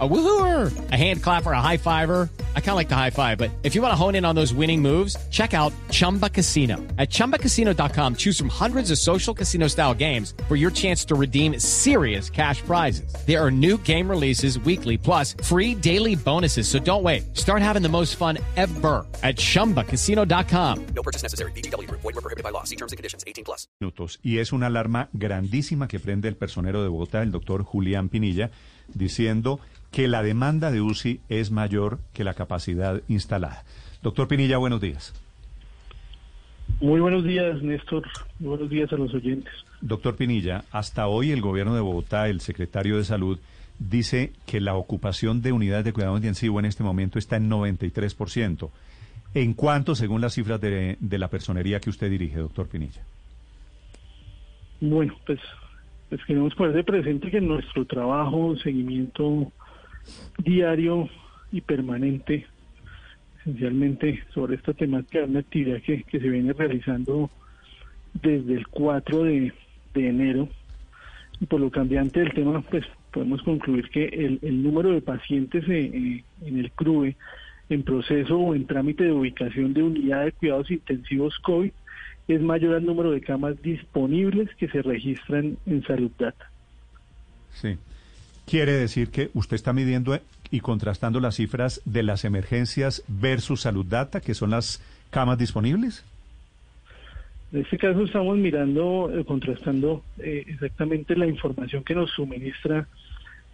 A 0.00 0.08
woohooer, 0.08 0.90
a 0.90 0.96
hand 0.96 1.22
clapper, 1.22 1.52
a 1.52 1.60
high 1.60 1.76
fiver. 1.76 2.28
I 2.56 2.60
kind 2.60 2.70
of 2.70 2.76
like 2.76 2.88
the 2.88 2.96
high 2.96 3.10
five, 3.10 3.38
but 3.38 3.52
if 3.62 3.76
you 3.76 3.82
want 3.82 3.92
to 3.92 3.96
hone 3.96 4.16
in 4.16 4.24
on 4.24 4.34
those 4.34 4.52
winning 4.52 4.82
moves, 4.82 5.16
check 5.30 5.54
out 5.54 5.72
Chumba 5.90 6.28
Casino. 6.28 6.78
At 6.98 7.10
ChumbaCasino.com, 7.10 8.16
choose 8.16 8.36
from 8.36 8.48
hundreds 8.48 8.90
of 8.90 8.98
social 8.98 9.32
casino 9.32 9.68
style 9.68 9.94
games 9.94 10.34
for 10.48 10.56
your 10.56 10.72
chance 10.72 11.04
to 11.04 11.14
redeem 11.14 11.60
serious 11.60 12.28
cash 12.28 12.60
prizes. 12.62 13.14
There 13.24 13.40
are 13.40 13.52
new 13.52 13.78
game 13.78 14.10
releases 14.10 14.58
weekly, 14.58 14.98
plus 14.98 15.36
free 15.44 15.76
daily 15.76 16.16
bonuses. 16.16 16.66
So 16.66 16.80
don't 16.80 17.04
wait. 17.04 17.36
Start 17.36 17.62
having 17.62 17.82
the 17.82 17.88
most 17.88 18.16
fun 18.16 18.38
ever 18.56 19.06
at 19.22 19.36
ChumbaCasino.com. 19.36 20.86
No 20.86 21.02
purchase 21.04 21.22
necessary. 21.22 21.52
BGW. 21.52 21.88
Void 21.88 22.02
were 22.02 22.12
prohibited 22.14 22.42
by 22.42 22.50
law. 22.50 22.64
See 22.64 22.76
terms 22.76 22.90
and 22.90 22.96
conditions. 22.96 23.22
18 23.28 23.44
plus. 23.44 23.68
Minutos. 23.80 24.18
Y 24.24 24.38
es 24.38 24.52
una 24.52 24.66
alarma 24.66 25.08
grandísima 25.12 25.86
que 25.86 26.00
prende 26.00 26.26
el 26.26 26.36
personero 26.36 26.82
de 26.82 26.88
Bogotá, 26.88 27.22
el 27.22 27.30
doctor 27.30 27.62
Julián 27.62 28.08
Pinilla, 28.08 28.50
diciendo 28.92 29.60
que 29.94 30.08
la 30.08 30.24
demanda 30.24 30.72
de 30.72 30.80
UCI 30.80 31.20
es 31.28 31.52
mayor 31.52 32.00
que 32.12 32.24
la 32.24 32.34
capacidad 32.34 33.00
instalada. 33.06 33.62
Doctor 34.02 34.26
Pinilla, 34.26 34.58
buenos 34.58 34.80
días. 34.80 35.14
Muy 36.80 37.00
buenos 37.00 37.22
días, 37.22 37.62
Néstor. 37.62 38.02
Muy 38.40 38.48
buenos 38.48 38.70
días 38.70 38.92
a 38.92 38.96
los 38.96 39.14
oyentes. 39.14 39.54
Doctor 39.80 40.16
Pinilla, 40.16 40.64
hasta 40.72 41.06
hoy 41.06 41.30
el 41.30 41.40
gobierno 41.40 41.76
de 41.76 41.80
Bogotá, 41.80 42.28
el 42.28 42.40
secretario 42.40 42.96
de 42.96 43.04
Salud, 43.04 43.38
dice 43.78 44.32
que 44.46 44.60
la 44.60 44.74
ocupación 44.74 45.42
de 45.42 45.52
unidades 45.52 45.84
de 45.84 45.92
cuidado 45.92 46.16
intensivo 46.16 46.58
en 46.58 46.66
este 46.66 46.82
momento 46.82 47.20
está 47.20 47.36
en 47.36 47.48
93%. 47.48 48.70
¿En 49.34 49.54
cuánto, 49.54 49.94
según 49.94 50.20
las 50.20 50.34
cifras 50.34 50.60
de, 50.60 50.96
de 50.98 51.18
la 51.18 51.28
personería 51.28 51.78
que 51.78 51.90
usted 51.90 52.10
dirige, 52.10 52.40
doctor 52.40 52.66
Pinilla? 52.66 53.02
Bueno, 54.80 55.14
pues, 55.24 55.38
pues 56.08 56.20
queremos 56.24 56.52
poner 56.56 56.74
de 56.74 56.82
presente 56.82 57.30
que 57.30 57.40
nuestro 57.40 57.84
trabajo, 57.84 58.56
seguimiento 58.56 59.52
diario 60.38 61.08
y 61.52 61.60
permanente, 61.60 62.46
esencialmente 63.40 64.22
sobre 64.32 64.56
esta 64.56 64.72
temática, 64.72 65.24
una 65.24 65.40
actividad 65.40 65.80
que, 65.82 66.02
que 66.04 66.20
se 66.20 66.28
viene 66.28 66.52
realizando 66.52 67.30
desde 68.14 68.54
el 68.54 68.66
4 68.68 69.24
de, 69.24 69.52
enero. 69.94 70.48
Y 71.40 71.46
por 71.46 71.60
lo 71.60 71.70
cambiante 71.70 72.20
del 72.20 72.32
tema, 72.32 72.62
pues 72.62 72.84
podemos 73.12 73.42
concluir 73.42 73.88
que 73.90 74.04
el, 74.42 74.62
número 74.62 74.90
de 74.90 75.00
pacientes 75.00 75.64
eh, 75.68 75.90
eh, 75.92 76.24
en 76.44 76.58
el 76.58 76.70
CRUE 76.72 77.16
en 77.70 77.82
proceso 77.82 78.38
o 78.38 78.54
en 78.54 78.66
trámite 78.66 79.04
de 79.04 79.12
ubicación 79.12 79.72
de 79.72 79.82
unidad 79.82 80.24
de 80.24 80.32
cuidados 80.32 80.70
intensivos 80.70 81.38
COVID 81.40 81.72
es 82.28 82.40
mayor 82.40 82.74
al 82.74 82.84
número 82.84 83.10
de 83.10 83.20
camas 83.20 83.60
disponibles 83.62 84.48
que 84.56 84.68
se 84.68 84.82
registran 84.82 85.56
en 85.66 85.82
Salud 85.84 86.10
Data. 86.18 86.50
Sí. 87.50 87.76
Quiere 88.46 88.72
decir 88.72 89.10
que 89.10 89.30
usted 89.34 89.54
está 89.56 89.72
midiendo 89.72 90.18
y 90.50 90.60
contrastando 90.60 91.20
las 91.20 91.36
cifras 91.36 91.80
de 91.84 92.02
las 92.02 92.24
emergencias 92.24 93.02
versus 93.08 93.62
Salud 93.62 93.86
Data, 93.86 94.20
que 94.20 94.34
son 94.34 94.50
las 94.50 94.82
camas 95.10 95.38
disponibles. 95.38 96.04
En 97.52 97.60
este 97.60 97.78
caso 97.78 98.02
estamos 98.04 98.36
mirando, 98.36 99.10
eh, 99.16 99.24
contrastando 99.24 100.02
eh, 100.18 100.44
exactamente 100.48 101.16
la 101.16 101.26
información 101.26 101.84
que 101.84 101.94
nos 101.94 102.10
suministra 102.10 102.88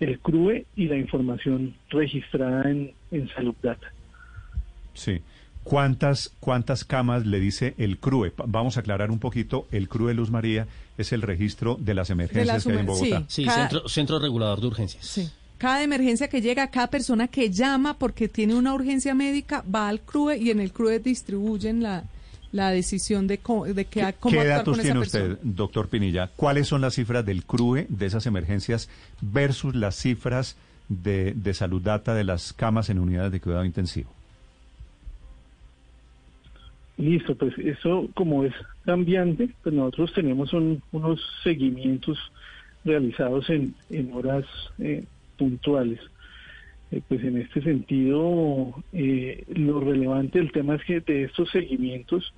el 0.00 0.18
CRUE 0.18 0.64
y 0.74 0.86
la 0.86 0.96
información 0.96 1.74
registrada 1.90 2.70
en, 2.70 2.92
en 3.10 3.28
Salud 3.28 3.54
Data. 3.62 3.92
Sí. 4.94 5.20
¿Cuántas, 5.64 6.32
¿Cuántas 6.40 6.84
camas 6.84 7.26
le 7.26 7.38
dice 7.38 7.74
el 7.78 7.98
CRUE? 7.98 8.32
Vamos 8.46 8.76
a 8.76 8.80
aclarar 8.80 9.10
un 9.10 9.18
poquito. 9.18 9.66
El 9.70 9.88
CRUE 9.88 10.14
Luz 10.14 10.30
María 10.30 10.66
es 10.98 11.12
el 11.12 11.22
registro 11.22 11.76
de 11.78 11.94
las 11.94 12.10
emergencias 12.10 12.64
que 12.64 12.72
hay 12.72 12.78
en 12.78 12.86
Bogotá. 12.86 13.18
sí. 13.28 13.42
Sí, 13.42 13.44
Cada- 13.44 13.68
centro, 13.68 13.88
centro 13.88 14.18
regulador 14.18 14.60
de 14.60 14.66
urgencias. 14.68 15.04
Sí. 15.06 15.30
Cada 15.58 15.82
emergencia 15.82 16.28
que 16.28 16.40
llega, 16.40 16.70
cada 16.70 16.86
persona 16.86 17.28
que 17.28 17.50
llama 17.50 17.98
porque 17.98 18.28
tiene 18.28 18.54
una 18.54 18.72
urgencia 18.72 19.14
médica 19.14 19.62
va 19.72 19.88
al 19.88 20.00
CRUE 20.00 20.38
y 20.38 20.50
en 20.50 20.58
el 20.60 20.72
CRUE 20.72 20.98
distribuyen 21.00 21.82
la, 21.82 22.04
la 22.50 22.70
decisión 22.70 23.26
de, 23.26 23.38
co- 23.38 23.66
de 23.66 23.84
que, 23.84 24.00
cómo 24.18 24.32
¿Qué 24.32 24.40
actuar 24.40 24.46
datos 24.48 24.64
con 24.72 24.74
esa 24.80 24.82
tiene 24.82 25.00
persona. 25.00 25.24
usted, 25.34 25.38
doctor 25.42 25.88
Pinilla? 25.88 26.30
¿Cuáles 26.34 26.66
son 26.66 26.80
las 26.80 26.94
cifras 26.94 27.26
del 27.26 27.44
CRUE 27.44 27.84
de 27.90 28.06
esas 28.06 28.24
emergencias 28.24 28.88
versus 29.20 29.74
las 29.74 29.94
cifras 29.96 30.56
de, 30.88 31.34
de 31.34 31.52
Salud 31.52 31.82
Data 31.82 32.14
de 32.14 32.24
las 32.24 32.54
camas 32.54 32.88
en 32.88 32.98
unidades 32.98 33.30
de 33.30 33.40
cuidado 33.42 33.66
intensivo? 33.66 34.10
Listo, 37.00 37.34
pues 37.34 37.56
eso 37.58 38.10
como 38.14 38.44
es 38.44 38.52
cambiante, 38.84 39.48
pues 39.62 39.74
nosotros 39.74 40.12
tenemos 40.12 40.52
un- 40.52 40.82
unos 40.92 41.18
seguimientos 41.42 42.18
realizados 42.84 43.48
en, 43.48 43.74
en 43.88 44.12
horas 44.12 44.44
eh, 44.78 45.06
puntuales. 45.38 45.98
Eh, 46.90 47.00
pues 47.08 47.22
en 47.24 47.38
este 47.38 47.62
sentido, 47.62 48.74
eh, 48.92 49.44
lo 49.48 49.80
relevante 49.80 50.40
del 50.40 50.52
tema 50.52 50.74
es 50.74 50.84
que 50.84 51.00
de 51.00 51.24
estos 51.24 51.48
seguimientos 51.50 52.34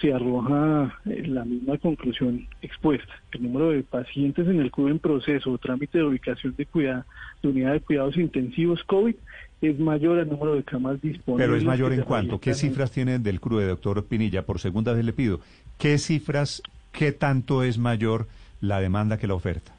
se 0.00 0.12
arroja 0.12 0.98
eh, 1.06 1.22
la 1.26 1.44
misma 1.44 1.78
conclusión 1.78 2.46
expuesta. 2.62 3.12
El 3.32 3.44
número 3.44 3.70
de 3.70 3.82
pacientes 3.82 4.46
en 4.48 4.60
el 4.60 4.70
CUB 4.70 4.88
en 4.88 4.98
proceso 4.98 5.52
o 5.52 5.58
trámite 5.58 5.98
de 5.98 6.04
ubicación 6.04 6.54
de, 6.56 6.66
cuida- 6.66 7.06
de 7.42 7.48
unidad 7.48 7.72
de 7.72 7.80
cuidados 7.80 8.16
intensivos 8.16 8.82
COVID 8.84 9.14
es 9.60 9.78
mayor 9.78 10.18
al 10.18 10.28
número 10.28 10.56
de 10.56 10.64
camas 10.64 11.00
disponibles. 11.00 11.46
Pero 11.46 11.56
es 11.56 11.64
mayor 11.64 11.92
en 11.92 12.02
cuánto. 12.02 12.38
¿Qué 12.40 12.54
cifras 12.54 12.90
tiene 12.90 13.18
del 13.18 13.40
CRUE, 13.40 13.64
doctor 13.64 14.04
Pinilla? 14.04 14.44
Por 14.44 14.58
segunda 14.58 14.92
vez 14.92 15.04
le 15.04 15.12
pido. 15.12 15.40
¿Qué 15.78 15.96
cifras, 15.98 16.62
qué 16.92 17.12
tanto 17.12 17.62
es 17.62 17.78
mayor 17.78 18.26
la 18.60 18.80
demanda 18.80 19.16
que 19.16 19.26
la 19.26 19.34
oferta? 19.34 19.72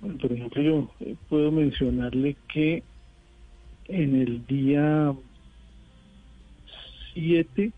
Bueno, 0.00 0.16
por 0.18 0.32
ejemplo, 0.32 0.62
yo 0.62 0.90
eh, 1.00 1.14
puedo 1.28 1.52
mencionarle 1.52 2.36
que 2.52 2.82
en 3.86 4.20
el 4.20 4.44
día 4.46 5.12
7, 7.14 7.70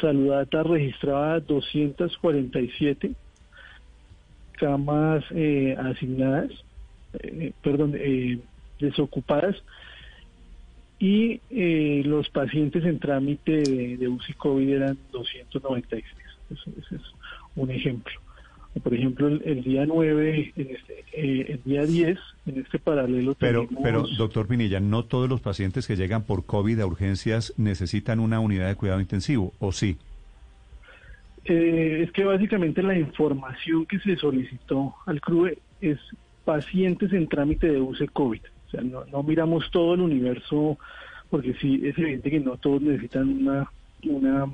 Saludata 0.00 0.62
registraba 0.62 1.40
247 1.40 3.12
camas 4.52 5.24
eh, 5.32 5.76
asignadas, 5.78 6.50
eh, 7.20 7.52
perdón, 7.62 7.92
eh, 7.96 8.38
desocupadas, 8.80 9.56
y 10.98 11.40
los 12.04 12.28
pacientes 12.30 12.82
en 12.84 12.98
trámite 12.98 13.52
de, 13.52 13.96
de 13.98 14.08
UCI 14.08 14.32
COVID 14.32 14.68
eran 14.70 14.98
296. 15.12 16.04
Eso- 16.50 16.70
ese 16.78 16.96
es 16.96 17.02
un 17.54 17.70
ejemplo. 17.70 18.14
Por 18.82 18.94
ejemplo, 18.94 19.28
el, 19.28 19.42
el 19.44 19.62
día 19.62 19.86
9, 19.86 20.52
en 20.56 20.70
este, 20.70 21.04
eh, 21.12 21.46
el 21.48 21.62
día 21.64 21.84
10, 21.84 22.18
en 22.46 22.58
este 22.58 22.78
paralelo 22.78 23.34
Pero, 23.38 23.66
tenemos... 23.66 23.82
pero, 23.82 24.06
doctor 24.18 24.46
Pinilla, 24.46 24.80
no 24.80 25.04
todos 25.04 25.28
los 25.28 25.40
pacientes 25.40 25.86
que 25.86 25.96
llegan 25.96 26.24
por 26.24 26.44
COVID 26.44 26.80
a 26.80 26.86
urgencias 26.86 27.54
necesitan 27.56 28.20
una 28.20 28.38
unidad 28.40 28.68
de 28.68 28.74
cuidado 28.74 29.00
intensivo, 29.00 29.54
¿o 29.58 29.72
sí? 29.72 29.96
Eh, 31.46 32.02
es 32.04 32.12
que 32.12 32.24
básicamente 32.24 32.82
la 32.82 32.98
información 32.98 33.86
que 33.86 33.98
se 34.00 34.16
solicitó 34.16 34.94
al 35.06 35.20
CRUE 35.20 35.58
es 35.80 35.98
pacientes 36.44 37.12
en 37.12 37.28
trámite 37.28 37.70
de 37.70 37.80
UCI 37.80 38.08
COVID. 38.08 38.40
O 38.66 38.70
sea, 38.70 38.80
no, 38.82 39.04
no 39.06 39.22
miramos 39.22 39.70
todo 39.70 39.94
el 39.94 40.00
universo, 40.00 40.76
porque 41.30 41.54
sí 41.54 41.80
es 41.84 41.96
evidente 41.96 42.30
que 42.30 42.40
no 42.40 42.56
todos 42.56 42.82
necesitan 42.82 43.28
una 43.28 43.70
una 44.04 44.46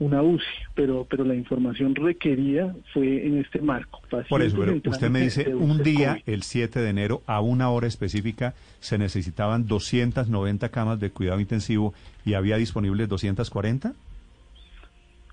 una 0.00 0.22
UCI, 0.22 0.44
pero 0.74 1.06
pero 1.08 1.24
la 1.24 1.34
información 1.34 1.94
requerida 1.94 2.74
fue 2.92 3.26
en 3.26 3.38
este 3.38 3.60
marco. 3.60 4.00
Por 4.28 4.42
eso, 4.42 4.56
pero 4.58 4.80
usted 4.90 5.10
me 5.10 5.22
dice, 5.22 5.54
un 5.54 5.82
día, 5.82 6.20
COVID. 6.20 6.34
el 6.34 6.42
7 6.42 6.80
de 6.80 6.88
enero, 6.88 7.22
a 7.26 7.40
una 7.40 7.70
hora 7.70 7.86
específica, 7.86 8.54
se 8.80 8.96
necesitaban 8.98 9.66
290 9.66 10.68
camas 10.68 11.00
de 11.00 11.10
cuidado 11.10 11.40
intensivo 11.40 11.94
y 12.24 12.34
había 12.34 12.56
disponibles 12.56 13.08
240. 13.08 13.94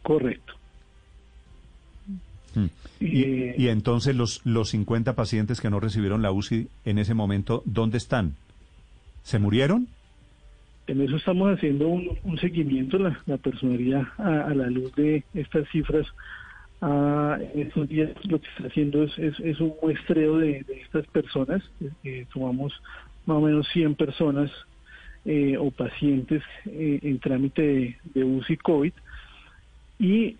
Correcto. 0.01 0.53
Hmm. 2.55 2.65
Y, 2.99 3.23
Eh, 3.23 3.55
y 3.57 3.67
entonces 3.67 4.15
los, 4.15 4.41
los 4.45 4.69
50 4.69 5.13
pacientes 5.13 5.61
que 5.61 5.69
no 5.69 5.79
recibieron 5.79 6.21
la 6.21 6.31
UCI 6.31 6.69
en 6.85 6.97
ese 6.97 7.13
momento, 7.13 7.61
¿dónde 7.65 7.97
están? 7.97 8.35
¿Se 9.23 9.39
murieron? 9.39 9.87
En 10.87 11.01
eso 11.01 11.15
estamos 11.15 11.55
haciendo 11.55 11.87
un, 11.87 12.37
seguimiento, 12.39 12.99
la, 12.99 13.19
la 13.25 13.37
personería 13.37 14.11
a, 14.17 14.41
a 14.41 14.53
la 14.53 14.69
luz 14.69 14.93
de 14.95 15.23
estas 15.33 15.67
cifras. 15.69 16.05
Ah, 16.81 17.39
en 17.53 17.67
estos 17.67 17.87
días 17.87 18.11
lo 18.25 18.39
que 18.39 18.47
está 18.47 18.67
haciendo 18.67 19.03
es, 19.03 19.59
un 19.59 19.73
muestreo 19.81 20.37
de, 20.37 20.63
estas 20.83 21.07
personas. 21.07 21.63
Eh, 21.81 21.89
eh, 22.03 22.25
tomamos 22.31 22.73
más 23.25 23.37
o 23.37 23.41
menos 23.41 23.67
100 23.69 23.95
personas 23.95 24.51
eh, 25.25 25.57
o 25.57 25.71
pacientes 25.71 26.43
en 26.65 27.17
trámite 27.19 27.61
de, 27.61 27.97
de 28.13 28.23
UCI 28.23 28.57
COVID 28.57 28.93
y 29.97 30.35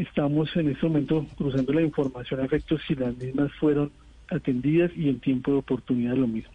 estamos 0.00 0.56
en 0.56 0.70
este 0.70 0.86
momento 0.86 1.26
cruzando 1.36 1.74
la 1.74 1.82
información 1.82 2.40
a 2.40 2.44
efectos 2.44 2.80
si 2.86 2.94
las 2.94 3.14
mismas 3.18 3.52
fueron 3.54 3.90
atendidas 4.30 4.90
y 4.96 5.08
el 5.08 5.20
tiempo 5.20 5.52
de 5.52 5.58
oportunidad 5.58 6.14
lo 6.14 6.26
mismo. 6.26 6.50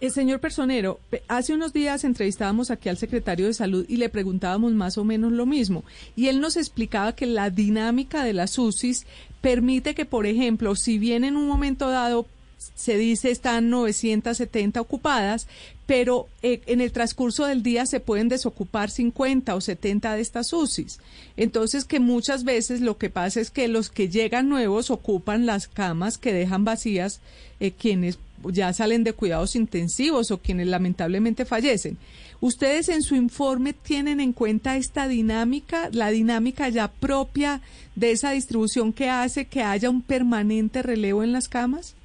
El 0.00 0.08
eh, 0.08 0.10
señor 0.10 0.40
Personero, 0.40 1.00
hace 1.28 1.54
unos 1.54 1.72
días 1.72 2.04
entrevistábamos 2.04 2.70
aquí 2.70 2.88
al 2.88 2.96
secretario 2.96 3.46
de 3.46 3.54
Salud 3.54 3.84
y 3.88 3.96
le 3.96 4.08
preguntábamos 4.08 4.72
más 4.72 4.98
o 4.98 5.04
menos 5.04 5.32
lo 5.32 5.46
mismo. 5.46 5.84
Y 6.16 6.28
él 6.28 6.40
nos 6.40 6.56
explicaba 6.56 7.14
que 7.14 7.26
la 7.26 7.50
dinámica 7.50 8.24
de 8.24 8.32
las 8.32 8.58
UCIs 8.58 9.06
permite 9.40 9.94
que, 9.94 10.06
por 10.06 10.26
ejemplo, 10.26 10.74
si 10.74 10.98
bien 10.98 11.24
en 11.24 11.36
un 11.36 11.46
momento 11.46 11.88
dado 11.88 12.26
se 12.74 12.98
dice 12.98 13.30
están 13.30 13.70
970 13.70 14.80
ocupadas, 14.80 15.48
pero 15.90 16.28
eh, 16.42 16.60
en 16.66 16.80
el 16.80 16.92
transcurso 16.92 17.46
del 17.46 17.64
día 17.64 17.84
se 17.84 17.98
pueden 17.98 18.28
desocupar 18.28 18.90
50 18.90 19.56
o 19.56 19.60
70 19.60 20.14
de 20.14 20.20
estas 20.20 20.52
UCIs. 20.52 21.00
Entonces 21.36 21.84
que 21.84 21.98
muchas 21.98 22.44
veces 22.44 22.80
lo 22.80 22.96
que 22.96 23.10
pasa 23.10 23.40
es 23.40 23.50
que 23.50 23.66
los 23.66 23.90
que 23.90 24.08
llegan 24.08 24.48
nuevos 24.48 24.92
ocupan 24.92 25.46
las 25.46 25.66
camas 25.66 26.16
que 26.16 26.32
dejan 26.32 26.64
vacías 26.64 27.20
eh, 27.58 27.72
quienes 27.72 28.20
ya 28.44 28.72
salen 28.72 29.02
de 29.02 29.14
cuidados 29.14 29.56
intensivos 29.56 30.30
o 30.30 30.38
quienes 30.38 30.68
lamentablemente 30.68 31.44
fallecen. 31.44 31.98
¿Ustedes 32.40 32.88
en 32.88 33.02
su 33.02 33.16
informe 33.16 33.72
tienen 33.72 34.20
en 34.20 34.32
cuenta 34.32 34.76
esta 34.76 35.08
dinámica, 35.08 35.90
la 35.90 36.12
dinámica 36.12 36.68
ya 36.68 36.86
propia 36.86 37.62
de 37.96 38.12
esa 38.12 38.30
distribución 38.30 38.92
que 38.92 39.10
hace 39.10 39.46
que 39.46 39.64
haya 39.64 39.90
un 39.90 40.02
permanente 40.02 40.82
relevo 40.82 41.24
en 41.24 41.32
las 41.32 41.48
camas? 41.48 41.96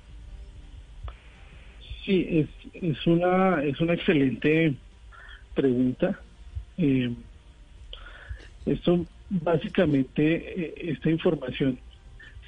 Sí, 2.03 2.25
es, 2.29 2.54
es, 2.81 3.05
una, 3.07 3.63
es 3.63 3.79
una 3.79 3.93
excelente 3.93 4.75
pregunta. 5.53 6.19
Eh, 6.77 7.13
esto 8.65 9.05
básicamente, 9.29 10.61
eh, 10.61 10.73
esta 10.77 11.09
información 11.09 11.79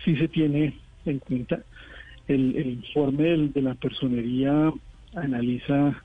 sí 0.04 0.16
se 0.16 0.28
tiene 0.28 0.74
en 1.06 1.20
cuenta. 1.20 1.60
El, 2.28 2.56
informe 2.58 3.24
de 3.54 3.62
la 3.62 3.74
personería 3.76 4.72
analiza 5.16 6.02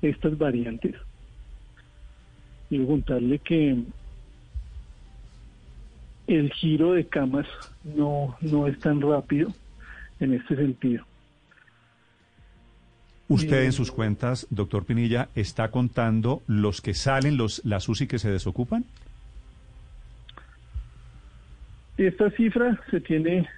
estas 0.00 0.38
variantes. 0.38 0.94
Y 2.70 2.84
contarle 2.86 3.38
que 3.40 3.76
el 6.28 6.52
giro 6.52 6.92
de 6.92 7.06
camas 7.06 7.46
no, 7.84 8.36
no 8.40 8.66
es 8.68 8.78
tan 8.78 9.00
rápido 9.00 9.52
en 10.20 10.34
este 10.34 10.56
sentido. 10.56 11.04
Usted 13.30 13.62
en 13.62 13.72
sus 13.72 13.92
cuentas, 13.92 14.48
doctor 14.50 14.84
Pinilla, 14.84 15.28
está 15.36 15.70
contando 15.70 16.42
los 16.48 16.80
que 16.80 16.94
salen, 16.94 17.36
los 17.36 17.64
las 17.64 17.88
UCI 17.88 18.08
que 18.08 18.18
se 18.18 18.28
desocupan. 18.28 18.84
Esta 21.96 22.28
cifra 22.32 22.80
se 22.90 23.00
tiene, 23.00 23.48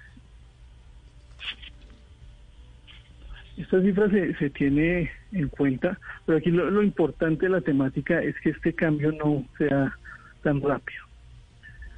esta 3.57 3.81
cifra 3.81 4.11
se, 4.11 4.35
se 4.35 4.51
tiene 4.51 5.09
en 5.31 5.49
cuenta, 5.49 5.97
pero 6.27 6.37
aquí 6.37 6.51
lo, 6.51 6.83
importante 6.83 7.47
de 7.47 7.53
la 7.53 7.61
temática 7.61 8.21
es 8.21 8.35
que 8.43 8.51
este 8.51 8.73
cambio 8.73 9.11
no 9.11 9.43
sea 9.57 9.97
tan 10.43 10.61
rápido. 10.61 11.01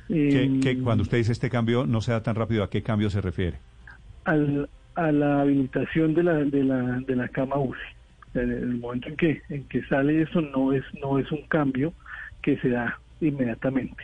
Em, 0.08 0.62
cuando 0.82 1.02
usted 1.02 1.18
dice 1.18 1.34
este 1.34 1.50
cambio 1.50 1.86
no 1.86 2.00
sea 2.00 2.24
tan 2.24 2.36
rápido, 2.36 2.64
¿a 2.64 2.70
qué 2.70 2.82
cambio 2.82 3.10
se 3.10 3.20
refiere? 3.20 3.58
Al, 4.24 4.70
a 4.96 5.12
la 5.12 5.42
habilitación 5.42 6.14
de 6.14 6.24
la, 6.24 6.34
de 6.36 6.64
la, 6.64 7.00
de 7.06 7.16
la 7.16 7.28
cama 7.28 7.58
UCI. 7.58 7.80
En 8.36 8.52
el 8.52 8.78
momento 8.78 9.10
en 9.10 9.16
que, 9.16 9.42
en 9.50 9.64
que 9.66 9.84
sale 9.86 10.22
eso 10.22 10.42
no 10.42 10.74
es, 10.74 10.84
no 11.02 11.20
es 11.20 11.32
un 11.32 11.44
cambio 11.48 11.94
que 12.42 12.58
se 12.58 12.70
da 12.70 13.00
inmediatamente. 13.22 14.04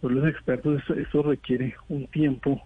Por 0.00 0.12
los 0.12 0.28
expertos 0.28 0.82
eso, 0.96 1.22
requiere 1.22 1.74
un 1.88 2.06
tiempo 2.06 2.62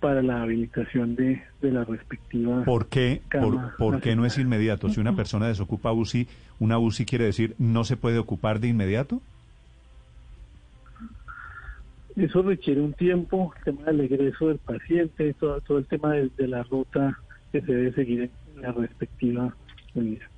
para 0.00 0.22
la 0.22 0.42
habilitación 0.42 1.14
de, 1.14 1.42
de 1.60 1.70
la 1.70 1.84
respectiva 1.84 2.64
¿Por 2.64 2.88
qué, 2.88 3.20
por, 3.30 3.76
por 3.76 4.00
qué 4.00 4.16
no 4.16 4.24
es 4.24 4.38
inmediato? 4.38 4.88
Si 4.88 4.98
una 4.98 5.14
persona 5.14 5.46
desocupa 5.48 5.92
UCI, 5.92 6.26
¿una 6.58 6.78
UCI 6.78 7.04
quiere 7.04 7.26
decir 7.26 7.54
no 7.58 7.84
se 7.84 7.98
puede 7.98 8.18
ocupar 8.18 8.60
de 8.60 8.68
inmediato? 8.68 9.20
Eso 12.20 12.42
requiere 12.42 12.82
un 12.82 12.92
tiempo, 12.92 13.54
el 13.56 13.64
tema 13.64 13.86
del 13.86 14.02
egreso 14.02 14.48
del 14.48 14.58
paciente, 14.58 15.32
todo, 15.34 15.58
todo 15.62 15.78
el 15.78 15.86
tema 15.86 16.12
de, 16.12 16.48
la 16.48 16.62
ruta 16.64 17.18
que 17.50 17.62
se 17.62 17.72
debe 17.72 17.94
seguir 17.94 18.30
en 18.54 18.60
la 18.60 18.72
respectiva 18.72 19.56
unidad. 19.94 20.29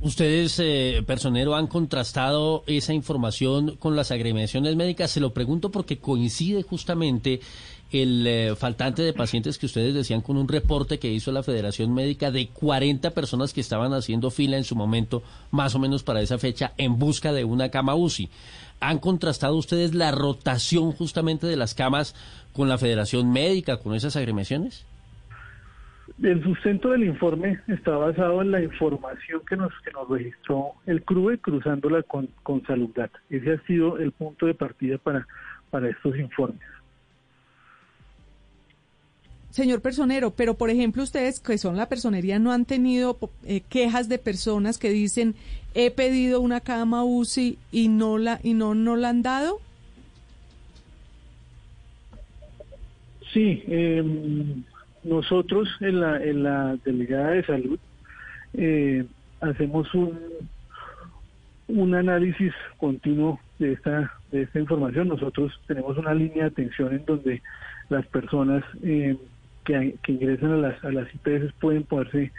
¿Ustedes, 0.00 0.58
eh, 0.58 1.02
personero, 1.06 1.54
han 1.54 1.66
contrastado 1.66 2.64
esa 2.66 2.94
información 2.94 3.76
con 3.76 3.94
las 3.94 4.10
agremiaciones 4.10 4.74
médicas? 4.74 5.10
Se 5.10 5.20
lo 5.20 5.34
pregunto 5.34 5.70
porque 5.70 5.98
coincide 5.98 6.62
justamente 6.62 7.40
el 7.90 8.26
eh, 8.26 8.56
faltante 8.56 9.02
de 9.02 9.12
pacientes 9.12 9.58
que 9.58 9.66
ustedes 9.66 9.92
decían 9.92 10.22
con 10.22 10.38
un 10.38 10.48
reporte 10.48 10.98
que 10.98 11.12
hizo 11.12 11.30
la 11.30 11.42
Federación 11.42 11.92
Médica 11.92 12.30
de 12.30 12.48
40 12.48 13.10
personas 13.10 13.52
que 13.52 13.60
estaban 13.60 13.92
haciendo 13.92 14.30
fila 14.30 14.56
en 14.56 14.64
su 14.64 14.74
momento, 14.74 15.22
más 15.50 15.74
o 15.74 15.78
menos 15.78 16.02
para 16.02 16.22
esa 16.22 16.38
fecha, 16.38 16.72
en 16.78 16.98
busca 16.98 17.34
de 17.34 17.44
una 17.44 17.68
cama 17.68 17.94
UCI. 17.94 18.30
¿Han 18.80 18.98
contrastado 18.98 19.56
ustedes 19.56 19.94
la 19.94 20.10
rotación 20.10 20.92
justamente 20.92 21.46
de 21.46 21.56
las 21.56 21.74
camas 21.74 22.14
con 22.54 22.70
la 22.70 22.78
Federación 22.78 23.30
Médica, 23.30 23.76
con 23.76 23.94
esas 23.94 24.16
agremiaciones? 24.16 24.86
El 26.22 26.40
sustento 26.44 26.90
del 26.90 27.02
informe 27.02 27.58
está 27.66 27.96
basado 27.96 28.42
en 28.42 28.52
la 28.52 28.62
información 28.62 29.42
que 29.48 29.56
nos, 29.56 29.72
que 29.84 29.90
nos 29.90 30.08
registró 30.08 30.74
el 30.86 31.02
CRUE 31.02 31.38
cruzándola 31.38 32.04
con, 32.04 32.28
con 32.44 32.64
Salud 32.64 32.90
Data. 32.94 33.20
Ese 33.28 33.54
ha 33.54 33.66
sido 33.66 33.98
el 33.98 34.12
punto 34.12 34.46
de 34.46 34.54
partida 34.54 34.98
para, 34.98 35.26
para 35.70 35.90
estos 35.90 36.16
informes. 36.16 36.62
Señor 39.50 39.82
personero, 39.82 40.30
pero 40.30 40.54
por 40.54 40.70
ejemplo 40.70 41.02
ustedes 41.02 41.40
que 41.40 41.58
son 41.58 41.76
la 41.76 41.88
personería 41.88 42.38
no 42.38 42.52
han 42.52 42.66
tenido 42.66 43.18
eh, 43.44 43.60
quejas 43.68 44.08
de 44.08 44.18
personas 44.18 44.78
que 44.78 44.90
dicen 44.90 45.34
he 45.74 45.90
pedido 45.90 46.40
una 46.40 46.60
cama 46.60 47.04
UCI 47.04 47.58
y 47.70 47.88
no 47.88 48.16
la 48.16 48.40
y 48.42 48.54
no 48.54 48.74
no 48.74 48.96
la 48.96 49.10
han 49.10 49.22
dado. 49.22 49.58
Sí, 53.34 53.62
em, 53.66 54.64
nosotros 55.04 55.68
en 55.80 56.00
la 56.00 56.22
en 56.22 56.42
la 56.42 56.76
delegada 56.84 57.30
de 57.30 57.44
salud 57.44 57.78
eh, 58.54 59.04
hacemos 59.40 59.92
un 59.94 60.18
un 61.68 61.94
análisis 61.94 62.52
continuo 62.78 63.40
de 63.58 63.72
esta 63.72 64.12
de 64.30 64.42
esta 64.42 64.58
información. 64.58 65.08
Nosotros 65.08 65.52
tenemos 65.66 65.96
una 65.96 66.14
línea 66.14 66.44
de 66.44 66.50
atención 66.50 66.94
en 66.94 67.04
donde 67.04 67.42
las 67.88 68.06
personas 68.06 68.64
eh, 68.82 69.16
que, 69.64 69.96
ingresan 70.08 70.52
a 70.52 70.56
las, 70.56 70.84
a 70.84 70.90
las 70.90 71.08
IPS 71.14 71.52
pueden 71.60 71.84
ponerse 71.84 72.32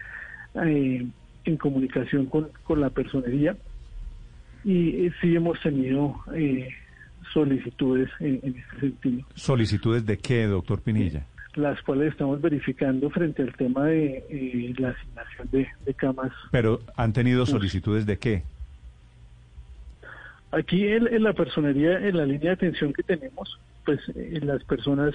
eh, 0.55 1.05
en 1.45 1.57
comunicación 1.57 2.25
con, 2.27 2.49
con 2.63 2.81
la 2.81 2.89
personería 2.89 3.55
y 4.63 5.05
eh, 5.05 5.13
sí 5.21 5.35
hemos 5.35 5.59
tenido 5.61 6.15
eh, 6.33 6.69
solicitudes 7.33 8.09
en, 8.19 8.55
este 8.57 8.79
sentido. 8.79 9.25
¿Solicitudes 9.35 10.05
de 10.05 10.17
qué, 10.17 10.45
doctor 10.45 10.81
Pinilla? 10.81 11.25
Las 11.55 11.81
cuales 11.83 12.11
estamos 12.11 12.41
verificando 12.41 13.09
frente 13.11 13.43
al 13.43 13.53
tema 13.55 13.85
de 13.85 14.73
la 14.77 14.89
asignación 14.89 15.49
de, 15.51 15.67
de, 15.85 15.93
camas. 15.93 16.31
Pero 16.51 16.79
han 16.95 17.13
tenido 17.13 17.45
solicitudes 17.45 18.05
de 18.05 18.17
qué? 18.17 18.43
Aquí 20.51 20.87
en, 20.87 21.07
en, 21.07 21.23
la 21.23 21.33
personería, 21.33 21.99
en 21.99 22.17
la 22.17 22.25
línea 22.25 22.49
de 22.49 22.51
atención 22.51 22.91
que 22.93 23.03
tenemos, 23.03 23.59
pues 23.85 23.99
las 24.15 24.63
personas 24.63 25.13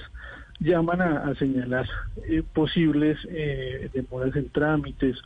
llaman 0.61 1.01
a, 1.01 1.35
señalar 1.37 1.89
eh, 2.29 2.43
posibles 2.53 3.19
eh, 3.31 3.89
demoras 3.93 4.35
en 4.37 4.49
trámites 4.51 5.17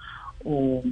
o, 0.45 0.83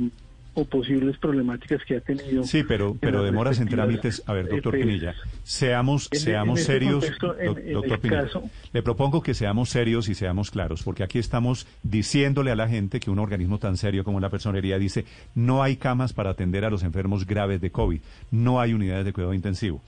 posibles 0.55 1.17
problemáticas 1.19 1.83
que 1.85 1.97
ha 1.97 2.01
tenido. 2.01 2.45
Sí, 2.45 2.63
pero 2.65 2.97
pero 3.01 3.23
demoras 3.23 3.61
en 3.61 3.69
trámites. 3.69 4.23
A 4.27 4.33
ver, 4.33 4.49
doctor 4.49 4.73
Pinilla, 4.79 5.15
seamos 5.43 6.09
seamos 6.13 6.63
serios, 6.63 7.07
doctor 7.21 8.01
Pinilla. 8.01 8.29
le 8.73 8.83
propongo 8.83 9.23
que 9.23 9.35
seamos 9.35 9.71
serios 9.71 10.09
y 10.09 10.15
seamos 10.15 10.51
claros, 10.51 10.83
porque 10.83 11.03
aquí 11.03 11.19
estamos 11.19 11.67
diciéndole 11.83 12.51
a 12.51 12.57
la 12.57 12.69
gente 12.69 13.01
que 13.01 13.11
un 13.11 13.19
organismo 13.19 13.59
tan 13.59 13.77
serio 13.77 14.05
como 14.05 14.21
la 14.21 14.31
personería 14.31 14.79
dice 14.79 15.05
no 15.35 15.63
hay 15.63 15.77
camas 15.77 16.13
para 16.13 16.31
atender 16.31 16.65
a 16.65 16.71
los 16.71 16.83
enfermos 16.83 17.27
graves 17.27 17.61
de 17.61 17.71
COVID, 17.71 18.01
no 18.31 18.61
hay 18.61 18.75
unidades 18.75 19.05
de 19.05 19.13
cuidado 19.13 19.35
intensivo. 19.35 19.81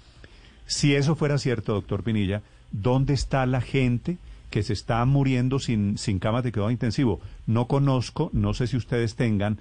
Si 0.67 0.95
eso 0.95 1.17
fuera 1.17 1.39
cierto, 1.39 1.75
doctor 1.75 2.03
Pinilla, 2.03 2.43
¿dónde 2.71 3.15
está 3.15 3.45
la 3.47 3.61
gente? 3.61 4.19
que 4.53 4.63
se 4.63 4.75
está 4.75 5.03
muriendo 5.07 5.59
sin, 5.59 5.97
sin 5.97 6.19
camas 6.19 6.45
de 6.45 6.53
cuidado 6.53 6.71
intensivo. 6.71 7.21
No 7.47 7.67
conozco, 7.67 8.29
no 8.35 8.53
sé 8.53 8.67
si 8.67 8.77
ustedes 8.77 9.17
tengan, 9.17 9.59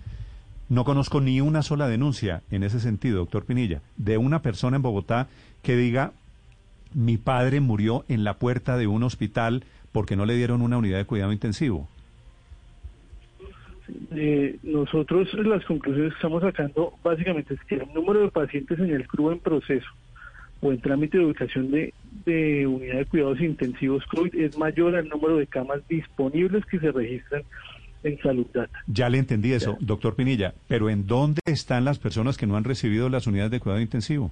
no 0.71 0.85
conozco 0.85 1.19
ni 1.19 1.41
una 1.41 1.63
sola 1.63 1.89
denuncia 1.89 2.43
en 2.49 2.63
ese 2.63 2.79
sentido, 2.79 3.17
doctor 3.17 3.43
Pinilla, 3.43 3.81
de 3.97 4.17
una 4.17 4.41
persona 4.41 4.77
en 4.77 4.81
Bogotá 4.81 5.27
que 5.63 5.75
diga, 5.75 6.13
mi 6.93 7.17
padre 7.17 7.59
murió 7.59 8.05
en 8.07 8.23
la 8.23 8.35
puerta 8.35 8.77
de 8.77 8.87
un 8.87 9.03
hospital 9.03 9.65
porque 9.91 10.15
no 10.15 10.25
le 10.25 10.37
dieron 10.37 10.61
una 10.61 10.77
unidad 10.77 10.97
de 10.97 11.03
cuidado 11.03 11.33
intensivo. 11.33 11.89
Eh, 14.11 14.59
nosotros 14.63 15.33
las 15.33 15.65
conclusiones 15.65 16.13
que 16.13 16.15
estamos 16.15 16.41
sacando 16.41 16.93
básicamente 17.03 17.55
es 17.55 17.59
que 17.65 17.75
el 17.75 17.93
número 17.93 18.21
de 18.21 18.31
pacientes 18.31 18.79
en 18.79 18.91
el 18.91 19.05
CRU 19.09 19.31
en 19.31 19.39
proceso 19.39 19.89
o 20.61 20.71
en 20.71 20.79
trámite 20.79 21.17
de 21.17 21.25
ubicación 21.25 21.69
de, 21.69 21.93
de 22.25 22.65
unidad 22.65 22.99
de 22.99 23.05
cuidados 23.07 23.41
intensivos 23.41 24.05
COVID 24.05 24.33
es 24.35 24.57
mayor 24.57 24.95
al 24.95 25.09
número 25.09 25.35
de 25.35 25.47
camas 25.47 25.85
disponibles 25.89 26.65
que 26.67 26.79
se 26.79 26.93
registran 26.93 27.43
en 28.03 28.19
Salud 28.19 28.47
Data. 28.53 28.79
Ya 28.87 29.09
le 29.09 29.17
entendí 29.17 29.53
eso, 29.53 29.77
doctor 29.79 30.15
Pinilla, 30.15 30.53
pero 30.67 30.89
¿en 30.89 31.07
dónde 31.07 31.41
están 31.45 31.85
las 31.85 31.99
personas 31.99 32.37
que 32.37 32.47
no 32.47 32.55
han 32.57 32.63
recibido 32.63 33.09
las 33.09 33.27
unidades 33.27 33.51
de 33.51 33.59
cuidado 33.59 33.81
intensivo? 33.81 34.31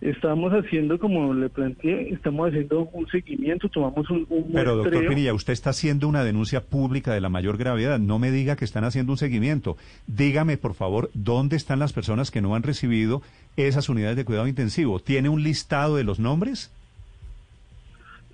Estamos 0.00 0.52
haciendo, 0.52 0.98
como 0.98 1.32
le 1.32 1.48
planteé, 1.48 2.12
estamos 2.12 2.48
haciendo 2.48 2.90
un 2.92 3.06
seguimiento, 3.06 3.70
tomamos 3.70 4.10
un, 4.10 4.26
un 4.28 4.52
Pero 4.52 4.76
doctor. 4.76 5.08
Pinilla, 5.08 5.32
usted 5.32 5.54
está 5.54 5.70
haciendo 5.70 6.08
una 6.08 6.24
denuncia 6.24 6.60
pública 6.62 7.14
de 7.14 7.22
la 7.22 7.30
mayor 7.30 7.56
gravedad. 7.56 7.98
No 7.98 8.18
me 8.18 8.30
diga 8.30 8.54
que 8.56 8.66
están 8.66 8.84
haciendo 8.84 9.12
un 9.12 9.18
seguimiento. 9.18 9.78
Dígame, 10.06 10.58
por 10.58 10.74
favor, 10.74 11.10
dónde 11.14 11.56
están 11.56 11.78
las 11.78 11.94
personas 11.94 12.30
que 12.30 12.42
no 12.42 12.54
han 12.54 12.64
recibido 12.64 13.22
esas 13.56 13.88
unidades 13.88 14.16
de 14.16 14.26
cuidado 14.26 14.46
intensivo. 14.46 15.00
¿Tiene 15.00 15.30
un 15.30 15.42
listado 15.42 15.96
de 15.96 16.04
los 16.04 16.18
nombres? 16.18 16.70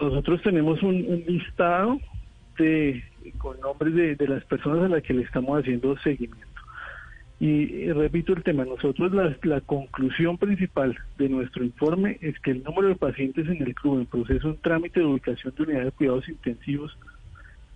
Nosotros 0.00 0.42
tenemos 0.42 0.82
un, 0.82 0.97
un 1.06 1.25
listado 1.28 2.00
de 2.59 3.04
con 3.39 3.61
nombres 3.61 3.95
de, 3.95 4.17
de 4.17 4.29
las 4.29 4.45
personas 4.45 4.85
a 4.85 4.89
las 4.89 5.03
que 5.03 5.15
le 5.15 5.23
estamos 5.23 5.59
haciendo 5.59 5.97
seguimiento. 5.99 6.47
Y, 7.41 7.91
repito 7.93 8.35
el 8.35 8.43
tema, 8.43 8.67
nosotros 8.67 9.12
la, 9.12 9.35
la 9.45 9.62
conclusión 9.62 10.37
principal 10.37 10.99
de 11.17 11.31
nuestro 11.31 11.65
informe 11.65 12.19
es 12.21 12.39
que 12.41 12.50
el 12.50 12.62
número 12.62 12.89
de 12.89 12.97
pacientes 12.97 13.49
en 13.49 13.62
el 13.62 13.75
club 13.75 14.00
en 14.00 14.07
proceso 14.07 14.49
en 14.49 14.59
trámite 14.59 15.00
de 15.00 15.07
ubicación 15.07 15.55
de 15.57 15.62
unidades 15.62 15.87
de 15.87 15.93
cuidados 15.93 16.29
intensivos 16.29 16.97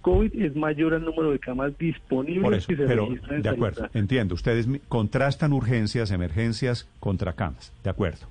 COVID 0.02 0.34
es 0.34 0.54
mayor 0.54 0.92
al 0.92 1.02
número 1.02 1.30
de 1.30 1.38
camas 1.38 1.76
disponibles 1.78 2.42
Por 2.42 2.54
eso, 2.54 2.66
que 2.68 2.76
se 2.76 2.84
pero 2.84 3.06
registran 3.06 3.36
en 3.36 3.42
de 3.42 3.48
acuerdo, 3.48 3.88
entiendo. 3.94 4.34
Ustedes 4.34 4.68
contrastan 4.86 5.54
urgencias, 5.54 6.10
emergencias 6.10 6.86
contra 7.00 7.32
camas. 7.32 7.72
De 7.82 7.88
acuerdo. 7.88 8.26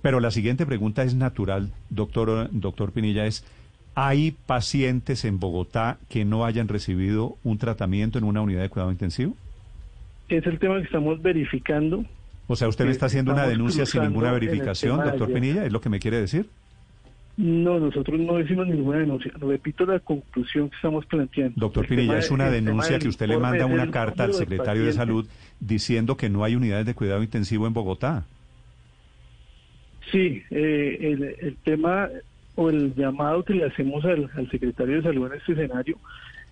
Pero 0.00 0.18
la 0.18 0.30
siguiente 0.30 0.64
pregunta 0.64 1.02
es 1.02 1.14
natural, 1.14 1.72
doctor, 1.90 2.48
doctor 2.52 2.92
Pinilla, 2.92 3.26
es, 3.26 3.44
¿hay 3.94 4.32
pacientes 4.32 5.24
en 5.24 5.38
Bogotá 5.38 5.98
que 6.08 6.24
no 6.24 6.44
hayan 6.44 6.68
recibido 6.68 7.36
un 7.44 7.58
tratamiento 7.58 8.18
en 8.18 8.24
una 8.24 8.40
unidad 8.40 8.62
de 8.62 8.68
cuidado 8.68 8.90
intensivo? 8.90 9.36
Es 10.28 10.46
el 10.46 10.58
tema 10.58 10.78
que 10.78 10.84
estamos 10.84 11.20
verificando. 11.22 12.04
O 12.46 12.56
sea, 12.56 12.68
¿usted 12.68 12.84
me 12.84 12.90
está 12.90 13.06
haciendo 13.06 13.32
una 13.32 13.46
denuncia 13.46 13.86
sin 13.86 14.02
ninguna 14.02 14.32
verificación, 14.32 14.98
doctor. 15.02 15.32
Pinilla? 15.32 15.64
¿Es 15.64 15.72
lo 15.72 15.80
que 15.80 15.88
me 15.88 15.98
quiere 15.98 16.20
decir? 16.20 16.46
No, 17.36 17.80
nosotros 17.80 18.20
no 18.20 18.36
decimos 18.36 18.68
ninguna 18.68 18.98
denuncia. 18.98 19.32
Repito 19.40 19.84
la 19.86 19.98
conclusión 19.98 20.70
que 20.70 20.76
estamos 20.76 21.04
planteando. 21.06 21.54
Doctor 21.56 21.86
Pinilla, 21.86 22.18
es 22.18 22.30
una 22.30 22.48
denuncia 22.48 22.98
que 22.98 23.08
usted 23.08 23.26
le 23.26 23.38
manda 23.38 23.66
una 23.66 23.90
carta 23.90 24.24
al 24.24 24.34
secretario 24.34 24.84
de. 24.84 24.92
Salud 24.92 25.26
diciendo 25.58 26.16
que 26.16 26.28
no 26.28 26.44
hay 26.44 26.54
unidades 26.54 26.86
de 26.86 26.94
cuidado 26.94 27.22
intensivo 27.22 27.66
en 27.66 27.72
Bogotá. 27.72 28.24
Sí, 30.12 30.42
eh, 30.50 30.98
el, 31.00 31.24
el 31.40 31.56
tema 31.64 32.08
o 32.56 32.70
el 32.70 32.94
llamado 32.94 33.44
que 33.44 33.54
le 33.54 33.64
hacemos 33.64 34.04
al, 34.04 34.30
al 34.34 34.50
secretario 34.50 34.96
de 34.96 35.02
Salud 35.02 35.26
en 35.26 35.38
este 35.38 35.52
escenario 35.52 35.98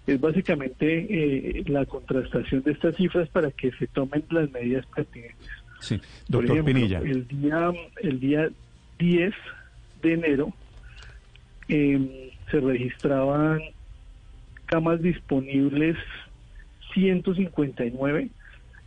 es 0.07 0.21
básicamente 0.21 1.07
eh, 1.09 1.65
la 1.67 1.85
contrastación 1.87 2.63
de 2.63 2.73
estas 2.73 2.95
cifras 2.97 3.29
para 3.29 3.51
que 3.51 3.71
se 3.73 3.87
tomen 3.87 4.25
las 4.31 4.51
medidas 4.51 4.85
pertinentes. 4.87 5.49
Sí, 5.81 5.99
Por 5.99 6.47
doctor 6.47 6.59
ejemplo, 6.59 6.75
Pinilla. 6.75 6.99
El 7.01 7.27
día, 7.29 7.73
el 8.03 8.21
día 8.21 8.51
10 8.99 9.35
de 10.03 10.13
enero 10.13 10.53
eh, 11.69 12.33
se 12.51 12.61
registraban 12.61 13.61
camas 14.67 15.01
disponibles 15.03 15.97
159 16.95 18.29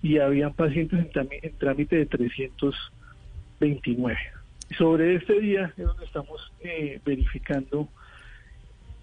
y 0.01 0.17
habían 0.19 0.53
pacientes 0.53 0.99
en, 0.99 1.09
en 1.41 1.57
trámite 1.57 1.95
de 1.95 2.05
329. 2.05 4.17
Sobre 4.77 5.15
este 5.15 5.39
día 5.39 5.73
es 5.77 5.85
donde 5.85 6.05
estamos 6.05 6.51
eh, 6.61 6.99
verificando 7.05 7.87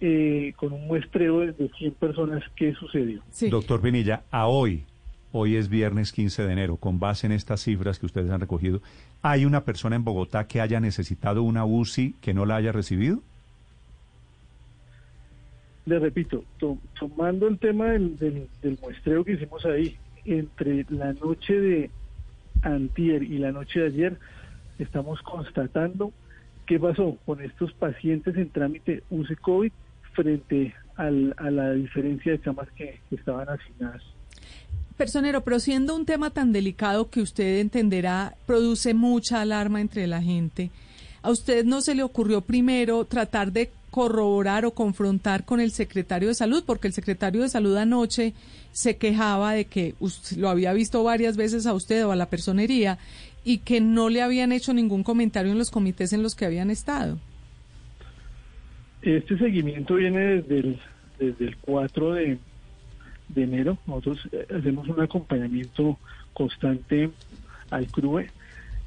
eh, 0.01 0.53
con 0.57 0.73
un 0.73 0.87
muestreo 0.87 1.41
de 1.41 1.53
de 1.53 1.69
100 1.79 1.93
personas 1.95 2.43
qué 2.57 2.75
sucedió. 2.75 3.23
Sí. 3.31 3.49
Doctor 3.49 3.81
Pinilla, 3.81 4.23
a 4.31 4.47
hoy, 4.49 4.85
hoy 5.33 5.57
es 5.57 5.69
viernes 5.69 6.13
15 6.13 6.43
de 6.45 6.53
enero, 6.53 6.77
con 6.77 6.99
base 6.99 7.27
en 7.27 7.33
estas 7.33 7.61
cifras 7.63 7.99
que 7.99 8.07
ustedes 8.07 8.31
han 8.31 8.41
recogido, 8.41 8.83
¿hay 9.23 9.45
una 9.45 9.63
persona 9.65 9.97
en 9.97 10.05
Bogotá 10.05 10.47
que 10.47 10.61
haya 10.61 10.81
necesitado 10.81 11.43
una 11.43 11.65
UCI 11.65 12.15
que 12.21 12.35
no 12.35 12.45
la 12.45 12.57
haya 12.57 12.73
recibido? 12.73 13.21
Le 15.87 15.99
repito, 15.99 16.45
to- 16.59 16.79
tomando 16.99 17.49
el 17.49 17.59
tema 17.59 17.87
del, 17.87 18.17
del, 18.19 18.47
del 18.63 18.79
muestreo 18.81 19.25
que 19.25 19.33
hicimos 19.33 19.65
ahí, 19.67 19.97
entre 20.25 20.87
la 20.91 21.13
noche 21.15 21.59
de 21.59 21.91
antier 22.63 23.23
y 23.25 23.39
la 23.39 23.51
noche 23.51 23.81
de 23.81 23.87
ayer, 23.87 24.17
estamos 24.79 25.21
constatando 25.23 26.13
qué 26.67 26.79
pasó 26.79 27.17
con 27.27 27.43
estos 27.43 27.73
pacientes 27.75 28.37
en 28.37 28.51
trámite 28.51 29.03
UCI 29.11 29.37
COVID 29.37 29.73
frente 30.15 30.75
al- 30.97 31.35
a 31.39 31.51
la 31.51 31.73
diferencia 31.73 32.33
de 32.33 32.39
camas 32.39 32.69
que, 32.77 33.01
que 33.09 33.17
estaban 33.17 33.49
asignadas. 33.49 34.03
Personero, 34.97 35.43
pero 35.43 35.59
siendo 35.59 35.97
un 35.97 36.05
tema 36.05 36.31
tan 36.31 36.53
delicado 36.53 37.09
que 37.11 37.21
usted 37.23 37.61
entenderá 37.61 38.35
produce 38.47 38.95
mucha 38.95 39.41
alarma 39.41 39.81
entre 39.81 40.07
la 40.07 40.23
gente, 40.23 40.71
¿a 41.23 41.31
usted 41.31 41.65
no 41.65 41.81
se 41.81 41.95
le 41.95 42.03
ocurrió 42.03 42.43
primero 42.43 43.05
tratar 43.07 43.53
de 43.53 43.71
corroborar 43.91 44.65
o 44.65 44.71
confrontar 44.73 45.45
con 45.45 45.61
el 45.61 45.71
secretario 45.73 46.29
de 46.29 46.35
salud? 46.35 46.63
Porque 46.67 46.89
el 46.89 46.93
secretario 46.95 47.41
de 47.43 47.49
salud 47.49 47.77
anoche 47.77 48.35
se 48.73 48.97
quejaba 48.97 49.53
de 49.55 49.65
que 49.65 49.95
us- 49.99 50.37
lo 50.37 50.49
había 50.51 50.73
visto 50.73 51.03
varias 51.03 51.37
veces 51.37 51.67
a 51.67 51.75
usted 51.75 52.07
o 52.07 52.13
a 52.13 52.17
la 52.17 52.27
personería 52.27 52.99
y 53.45 53.59
que 53.59 53.81
no 53.81 54.09
le 54.09 54.23
habían 54.23 54.53
hecho 54.53 54.73
ningún 54.73 55.03
comentario 55.03 55.53
en 55.53 55.59
los 55.59 55.71
comités 55.71 56.13
en 56.13 56.23
los 56.23 56.35
que 56.35 56.45
habían 56.45 56.71
estado. 56.71 57.19
Este 59.03 59.37
seguimiento 59.37 59.95
viene 59.97 60.21
desde 60.21 60.59
el, 60.61 60.79
desde 61.19 61.45
el 61.47 61.57
4 61.59 62.13
de, 62.15 62.39
de 63.29 63.43
enero. 63.43 63.79
Nosotros 63.87 64.21
eh, 64.33 64.47
hacemos 64.57 64.87
un 64.89 65.01
acompañamiento 65.01 65.99
constante 66.33 67.11
al 67.71 67.89
CRUE 67.89 68.31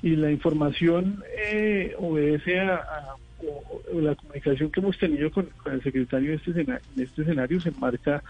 y 0.02 0.16
la 0.16 0.32
información 0.32 1.22
eh, 1.38 1.96
obedece 2.00 2.60
a, 2.62 2.82
o- 3.46 4.00
la 4.00 4.16
comunicación 4.16 4.72
que 4.72 4.80
hemos 4.80 4.98
tenido 4.98 5.32
con, 5.32 5.50
el 5.70 5.84
secretario 5.84 6.30
de 6.30 6.36
este, 6.38 6.52
escena- 6.52 6.82
en 6.96 7.04
este 7.04 7.22
escenario 7.24 7.60
se 7.60 7.72
marca 7.72 8.24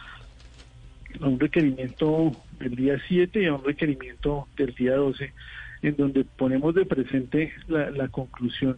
a 1.21 1.27
un 1.27 1.39
requerimiento 1.39 2.35
del 2.59 2.75
día 2.75 2.99
7 3.07 3.43
y 3.43 3.45
a 3.45 3.53
un 3.53 3.63
requerimiento 3.63 4.47
del 4.57 4.73
día 4.73 4.95
12 4.95 5.33
en 5.81 5.95
donde 5.95 6.23
ponemos 6.23 6.73
de 6.75 6.85
presente 6.85 7.53
la, 7.67 8.07
conclusión 8.09 8.77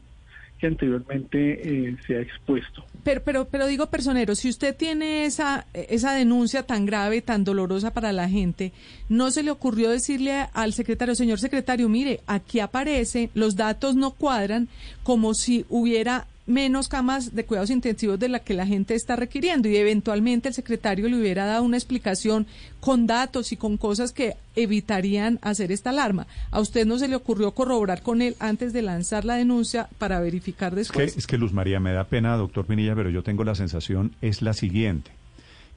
que 0.60 0.68
anteriormente 0.68 1.88
eh, 1.89 1.98
se 2.06 2.16
ha 2.16 2.22
expuesto. 2.22 2.84
Pero, 3.04 3.22
pero, 3.24 3.46
pero 3.46 3.68
digo, 3.68 3.88
personero, 3.88 4.34
si 4.34 4.50
usted 4.50 4.75
tiene 4.75 5.25
esa, 5.25 5.68
esa 5.74 6.13
denuncia 6.13 6.63
tan 6.63 6.86
grave, 6.86 7.22
tan 7.22 7.44
dolorosa 7.44 7.94
para 7.94 8.12
la 8.12 8.27
gente, 8.27 8.72
¿no 9.08 9.30
se 9.30 9.44
le 9.44 9.51
ocurrió 9.51 9.92
decirle 9.92 10.48
al 10.54 10.74
secretario, 10.74 11.13
señor 11.13 11.39
secretario, 11.39 11.88
mire, 11.89 12.22
aquí 12.25 12.60
aparece, 12.60 13.30
los 13.36 13.56
datos 13.56 13.96
no 13.96 14.12
cuadran, 14.12 14.68
como 15.04 15.36
si 15.36 15.66
hubiera 15.70 16.25
menos 16.48 16.88
camas 16.88 17.36
de 17.36 17.46
cuidados 17.46 17.70
intensivos 17.70 18.18
de 18.18 18.30
la 18.30 18.39
que 18.39 18.54
la 18.54 18.66
gente 18.66 18.96
está 18.96 19.16
requiriendo 19.16 19.68
y 19.70 19.75
eventualmente 19.75 20.48
el 20.48 20.54
secretario 20.56 21.08
le 21.10 21.20
hubiera 21.20 21.46
dado 21.46 21.63
una 21.63 21.77
explicación 21.77 22.48
con 22.80 23.06
datos 23.06 23.51
y 23.51 23.58
con 23.58 23.77
cosas 23.77 24.13
que 24.13 24.36
evitarían 24.56 25.39
hacer 25.42 25.72
esta 25.72 25.89
alarma. 25.89 26.25
¿A 26.51 26.60
usted 26.60 26.86
no 26.86 26.98
se 26.98 27.08
le 27.08 27.16
ocurrió 27.16 27.51
corroborar 27.51 28.01
con 28.01 28.22
él 28.22 28.36
antes 28.39 28.74
de 28.74 28.82
lanzar 28.82 29.25
la 29.25 29.36
denuncia 29.36 29.89
para 29.98 30.20
verificar 30.20 30.77
Es 30.80 30.89
que, 30.89 31.01
después? 31.01 31.18
es 31.18 31.27
que 31.27 31.38
Luz 31.38 31.54
María, 31.54 31.80
me 31.80 31.92
da 31.92 32.06
pena, 32.06 32.36
doctor 32.38 32.66
Pinilla, 32.66 32.96
pero 32.96 33.10
yo 33.10 33.24
tengo 33.24 33.44
la 33.44 33.56
sensación, 33.56 34.16
es 34.22 34.42
la 34.42 34.54
siguiente, 34.54 35.12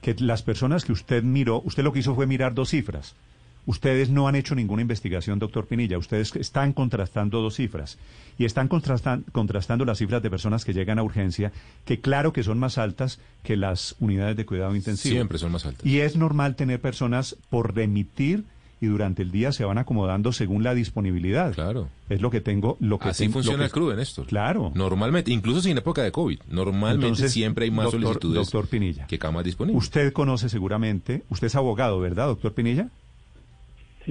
que 0.01 0.15
las 0.19 0.41
personas 0.41 0.85
que 0.85 0.93
usted 0.93 1.21
miró, 1.23 1.61
usted 1.65 1.83
lo 1.83 1.91
que 1.91 1.99
hizo 1.99 2.15
fue 2.15 2.27
mirar 2.27 2.53
dos 2.53 2.69
cifras. 2.69 3.13
Ustedes 3.65 4.09
no 4.09 4.27
han 4.27 4.35
hecho 4.35 4.55
ninguna 4.55 4.81
investigación, 4.81 5.37
doctor 5.39 5.67
Pinilla. 5.67 5.97
Ustedes 5.97 6.35
están 6.35 6.73
contrastando 6.73 7.41
dos 7.41 7.55
cifras. 7.55 7.97
Y 8.37 8.45
están 8.45 8.67
contrastan- 8.69 9.23
contrastando 9.31 9.85
las 9.85 9.99
cifras 9.99 10.23
de 10.23 10.29
personas 10.31 10.65
que 10.65 10.73
llegan 10.73 10.97
a 10.97 11.03
urgencia, 11.03 11.51
que 11.85 11.99
claro 11.99 12.33
que 12.33 12.41
son 12.43 12.57
más 12.57 12.77
altas 12.79 13.19
que 13.43 13.55
las 13.57 13.95
unidades 13.99 14.35
de 14.35 14.45
cuidado 14.45 14.75
intensivo. 14.75 15.13
Siempre 15.13 15.37
son 15.37 15.51
más 15.51 15.65
altas. 15.65 15.85
Y 15.85 15.99
es 15.99 16.15
normal 16.15 16.55
tener 16.55 16.81
personas 16.81 17.37
por 17.49 17.75
remitir 17.75 18.45
y 18.83 18.87
durante 18.87 19.21
el 19.21 19.29
día 19.29 19.51
se 19.51 19.63
van 19.63 19.77
acomodando 19.77 20.31
según 20.31 20.63
la 20.63 20.73
disponibilidad. 20.73 21.53
Claro. 21.53 21.87
Es 22.09 22.19
lo 22.19 22.31
que 22.31 22.41
tengo, 22.41 22.77
lo 22.79 22.97
que 22.97 23.09
Así 23.09 23.25
tengo- 23.25 23.29
lo 23.29 23.33
funciona 23.43 23.59
que- 23.59 23.65
el 23.65 23.71
CRUDE, 23.71 23.95
Néstor. 23.95 24.25
Claro. 24.25 24.71
Normalmente, 24.73 25.29
incluso 25.31 25.61
sin 25.61 25.77
época 25.77 26.01
de 26.01 26.11
COVID, 26.11 26.39
normalmente 26.49 27.05
Entonces, 27.05 27.31
siempre 27.31 27.65
hay 27.65 27.71
más 27.71 27.85
doctor- 27.85 28.01
solicitudes 28.01 28.35
doctor 28.37 28.67
Pinilla, 28.67 29.05
que 29.05 29.19
camas 29.19 29.43
disponibles. 29.43 29.83
Usted 29.83 30.11
conoce 30.13 30.49
seguramente, 30.49 31.21
usted 31.29 31.45
es 31.45 31.55
abogado, 31.55 31.99
¿verdad, 31.99 32.25
doctor 32.25 32.53
Pinilla? 32.55 32.89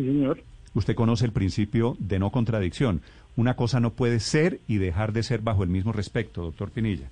Señor. 0.05 0.43
Usted 0.75 0.95
conoce 0.95 1.25
el 1.25 1.33
principio 1.33 1.97
de 1.99 2.19
no 2.19 2.31
contradicción. 2.31 3.03
Una 3.37 3.55
cosa 3.57 3.81
no 3.81 3.91
puede 3.91 4.21
ser 4.21 4.61
y 4.69 4.79
dejar 4.79 5.13
de 5.13 5.23
ser 5.23 5.41
bajo 5.41 5.63
el 5.63 5.69
mismo 5.69 5.93
respecto, 5.93 6.43
doctor 6.43 6.71
Pinilla. 6.71 7.09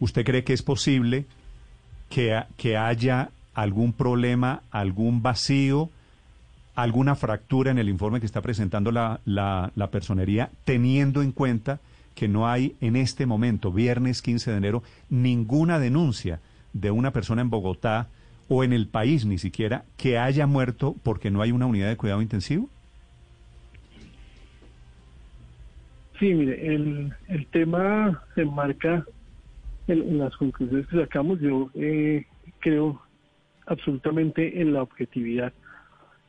¿Usted 0.00 0.24
cree 0.24 0.44
que 0.44 0.52
es 0.52 0.62
posible 0.62 1.24
que, 2.10 2.42
que 2.56 2.76
haya 2.76 3.30
algún 3.54 3.92
problema, 3.92 4.62
algún 4.70 5.22
vacío, 5.22 5.88
alguna 6.74 7.14
fractura 7.14 7.70
en 7.70 7.78
el 7.78 7.88
informe 7.88 8.20
que 8.20 8.26
está 8.26 8.42
presentando 8.42 8.92
la, 8.92 9.20
la, 9.24 9.72
la 9.74 9.90
personería, 9.90 10.50
teniendo 10.64 11.22
en 11.22 11.32
cuenta 11.32 11.80
que 12.14 12.28
no 12.28 12.48
hay 12.48 12.76
en 12.80 12.96
este 12.96 13.24
momento, 13.24 13.72
viernes 13.72 14.20
15 14.20 14.50
de 14.50 14.56
enero, 14.58 14.82
ninguna 15.08 15.78
denuncia 15.78 16.40
de 16.74 16.90
una 16.90 17.12
persona 17.12 17.40
en 17.40 17.50
Bogotá 17.50 18.08
o 18.48 18.64
en 18.64 18.72
el 18.72 18.86
país 18.86 19.26
ni 19.26 19.38
siquiera 19.38 19.84
que 19.96 20.18
haya 20.18 20.46
muerto 20.46 20.94
porque 21.02 21.30
no 21.30 21.42
hay 21.42 21.52
una 21.52 21.66
unidad 21.66 21.88
de 21.88 21.96
cuidado 21.96 22.22
intensivo? 22.22 22.68
Sí, 26.18 26.32
mire, 26.32 26.74
el, 26.74 27.12
el 27.28 27.46
tema 27.48 28.22
se 28.34 28.42
enmarca 28.42 29.04
en, 29.86 30.00
en 30.00 30.18
las 30.18 30.34
conclusiones 30.36 30.86
que 30.86 30.98
sacamos. 30.98 31.40
Yo 31.40 31.70
eh, 31.74 32.24
creo 32.60 33.02
absolutamente 33.66 34.60
en 34.60 34.72
la 34.72 34.82
objetividad 34.82 35.52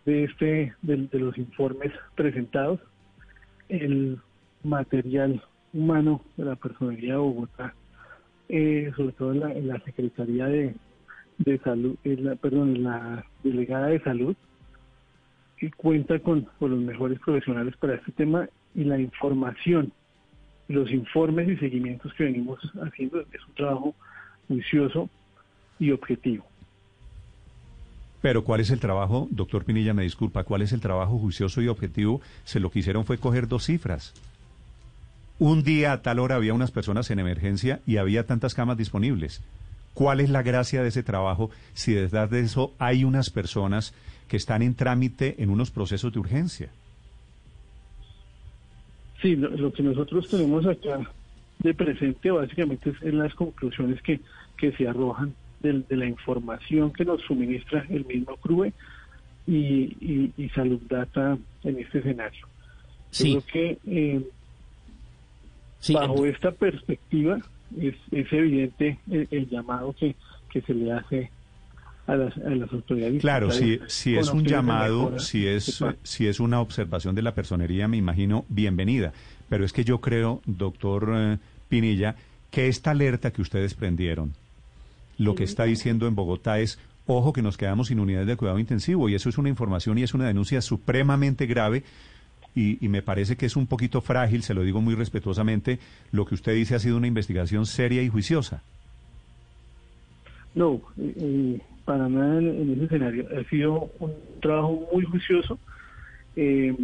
de 0.06 0.26
este 0.26 0.74
de, 0.82 0.98
de 0.98 1.20
los 1.20 1.38
informes 1.38 1.94
presentados. 2.16 2.80
El 3.70 4.20
material 4.64 5.42
humano 5.74 6.22
de 6.36 6.46
la 6.46 6.56
Personería 6.56 7.14
de 7.14 7.20
Bogotá, 7.20 7.74
eh, 8.50 8.92
sobre 8.96 9.12
todo 9.14 9.32
en 9.34 9.40
la, 9.40 9.54
en 9.54 9.68
la 9.68 9.80
Secretaría 9.82 10.46
de, 10.48 10.76
de 11.38 11.60
Salud, 11.60 11.96
en 12.04 12.26
la, 12.26 12.36
perdón, 12.36 12.84
la 12.84 13.26
Delegada 13.44 13.88
de 13.88 14.02
Salud, 14.02 14.36
que 15.58 15.72
cuenta 15.72 16.20
con, 16.20 16.48
con 16.60 16.72
los 16.72 16.80
mejores 16.80 17.20
profesionales 17.20 17.76
para 17.78 17.96
este 17.96 18.12
tema 18.12 18.48
y 18.76 18.84
la 18.84 19.00
información, 19.00 19.92
los 20.68 20.92
informes 20.92 21.50
y 21.50 21.58
seguimientos 21.58 22.14
que 22.14 22.26
venimos 22.26 22.60
haciendo 22.82 23.22
es 23.22 23.46
un 23.48 23.54
trabajo 23.56 23.96
juicioso 24.48 25.10
y 25.80 25.92
objetivo. 25.92 26.46
Pero 28.22 28.44
¿cuál 28.44 28.62
es 28.62 28.72
el 28.72 28.80
trabajo, 28.80 29.28
doctor 29.32 29.64
Pinilla, 29.64 29.94
me 29.94 30.04
disculpa, 30.04 30.44
cuál 30.44 30.62
es 30.62 30.74
el 30.74 30.82
trabajo 30.82 31.18
juicioso 31.20 31.62
y 31.62 31.68
objetivo? 31.68 32.22
Se 32.46 32.60
lo 32.60 32.72
que 32.72 32.80
hicieron 32.80 33.06
fue 33.06 33.18
coger 33.18 33.48
dos 33.48 33.66
cifras. 33.66 34.14
Un 35.40 35.64
día 35.64 35.94
a 35.94 36.02
tal 36.02 36.18
hora 36.18 36.36
había 36.36 36.56
unas 36.56 36.72
personas 36.72 37.12
en 37.12 37.20
emergencia 37.20 37.80
y 37.86 37.98
había 37.98 38.26
tantas 38.26 38.56
camas 38.56 38.78
disponibles. 38.78 39.44
¿Cuál 39.98 40.20
es 40.20 40.30
la 40.30 40.44
gracia 40.44 40.84
de 40.84 40.90
ese 40.90 41.02
trabajo 41.02 41.50
si 41.74 41.92
detrás 41.92 42.30
de 42.30 42.42
eso 42.42 42.72
hay 42.78 43.04
unas 43.04 43.32
personas 43.32 43.96
que 44.28 44.38
están 44.38 44.62
en 44.62 44.76
trámite 44.76 45.42
en 45.42 45.50
unos 45.50 45.72
procesos 45.72 46.14
de 46.14 46.20
urgencia? 46.20 46.70
Sí, 49.20 49.36
lo, 49.36 49.50
lo 49.50 49.74
que 49.74 49.82
nosotros 49.82 50.30
tenemos 50.30 50.68
acá 50.68 51.00
de 51.58 51.74
presente 51.74 52.30
básicamente 52.30 52.92
es 52.92 53.02
en 53.02 53.18
las 53.18 53.34
conclusiones 53.34 54.00
que, 54.04 54.20
que 54.56 54.72
se 54.74 54.88
arrojan 54.88 55.34
de, 55.62 55.82
de 55.90 55.98
la 55.98 56.06
información 56.06 56.94
que 56.94 57.04
nos 57.04 57.20
suministra 57.24 57.84
el 57.90 58.06
mismo 58.06 58.36
CRUE 58.38 58.74
y, 59.48 59.58
y, 59.58 60.32
y 60.38 60.50
Salud 60.50 60.80
Data 60.88 61.40
en 61.64 61.80
este 61.80 61.98
escenario. 61.98 62.46
Sí. 63.10 63.34
Yo 63.34 63.42
creo 63.42 63.52
que 63.52 63.80
eh, 63.88 64.22
Sí, 65.80 65.96
bajo 65.96 66.24
esta 66.28 66.52
perspectiva 66.52 67.40
es, 67.80 67.96
es 68.12 68.32
evidente 68.34 69.00
el, 69.10 69.28
el 69.32 69.50
llamado 69.50 69.94
que, 69.94 70.16
que 70.50 70.62
se 70.62 70.74
le 70.74 70.92
hace 70.92 71.32
a 72.08 72.16
las, 72.16 72.38
a 72.38 72.50
las 72.50 72.72
autoridades. 72.72 73.22
Claro, 73.22 73.52
si, 73.52 73.80
si 73.88 74.16
es 74.16 74.30
un 74.30 74.46
llamado, 74.46 75.20
si 75.20 75.46
es, 75.46 75.84
si 76.04 76.28
es 76.28 76.40
una 76.40 76.62
observación 76.62 77.16
de 77.16 77.22
la 77.22 77.34
personería, 77.34 77.88
me 77.88 77.98
imagino, 77.98 78.46
bienvenida. 78.48 79.12
Pero 79.50 79.66
es 79.66 79.74
que 79.74 79.84
yo 79.84 80.00
creo, 80.00 80.42
doctor 80.46 81.12
eh, 81.16 81.38
Pinilla, 81.70 82.16
que 82.50 82.68
esta 82.68 82.92
alerta 82.92 83.32
que 83.32 83.42
ustedes 83.42 83.74
prendieron, 83.74 84.34
lo 85.18 85.36
que 85.36 85.44
está 85.44 85.66
diciendo 85.66 86.08
en 86.08 86.16
Bogotá 86.16 86.60
es, 86.60 86.80
ojo 87.08 87.34
que 87.34 87.42
nos 87.42 87.58
quedamos 87.58 87.88
sin 87.88 88.00
unidades 88.00 88.28
de 88.28 88.38
cuidado 88.38 88.60
intensivo, 88.60 89.10
y 89.10 89.16
eso 89.16 89.30
es 89.30 89.38
una 89.38 89.50
información 89.50 89.98
y 89.98 90.04
es 90.04 90.14
una 90.14 90.28
denuncia 90.28 90.62
supremamente 90.62 91.46
grave, 91.46 91.84
y, 92.56 92.84
y 92.84 92.90
me 92.90 93.02
parece 93.02 93.36
que 93.36 93.46
es 93.46 93.56
un 93.56 93.68
poquito 93.68 94.02
frágil, 94.02 94.42
se 94.44 94.54
lo 94.54 94.64
digo 94.64 94.82
muy 94.82 94.96
respetuosamente, 94.96 95.80
lo 96.12 96.26
que 96.26 96.36
usted 96.36 96.54
dice 96.56 96.76
ha 96.76 96.80
sido 96.80 96.98
una 96.98 97.08
investigación 97.08 97.66
seria 97.66 98.02
y 98.02 98.10
juiciosa. 98.10 98.62
No, 100.56 100.82
eh, 100.98 101.60
para 101.86 102.10
nada 102.10 102.40
en, 102.40 102.48
en 102.48 102.72
ese 102.74 102.86
escenario. 102.86 103.28
Ha 103.40 103.48
sido 103.50 103.92
un 104.00 104.12
trabajo 104.42 104.88
muy 104.92 105.04
juicioso, 105.06 105.60
eh, 106.36 106.76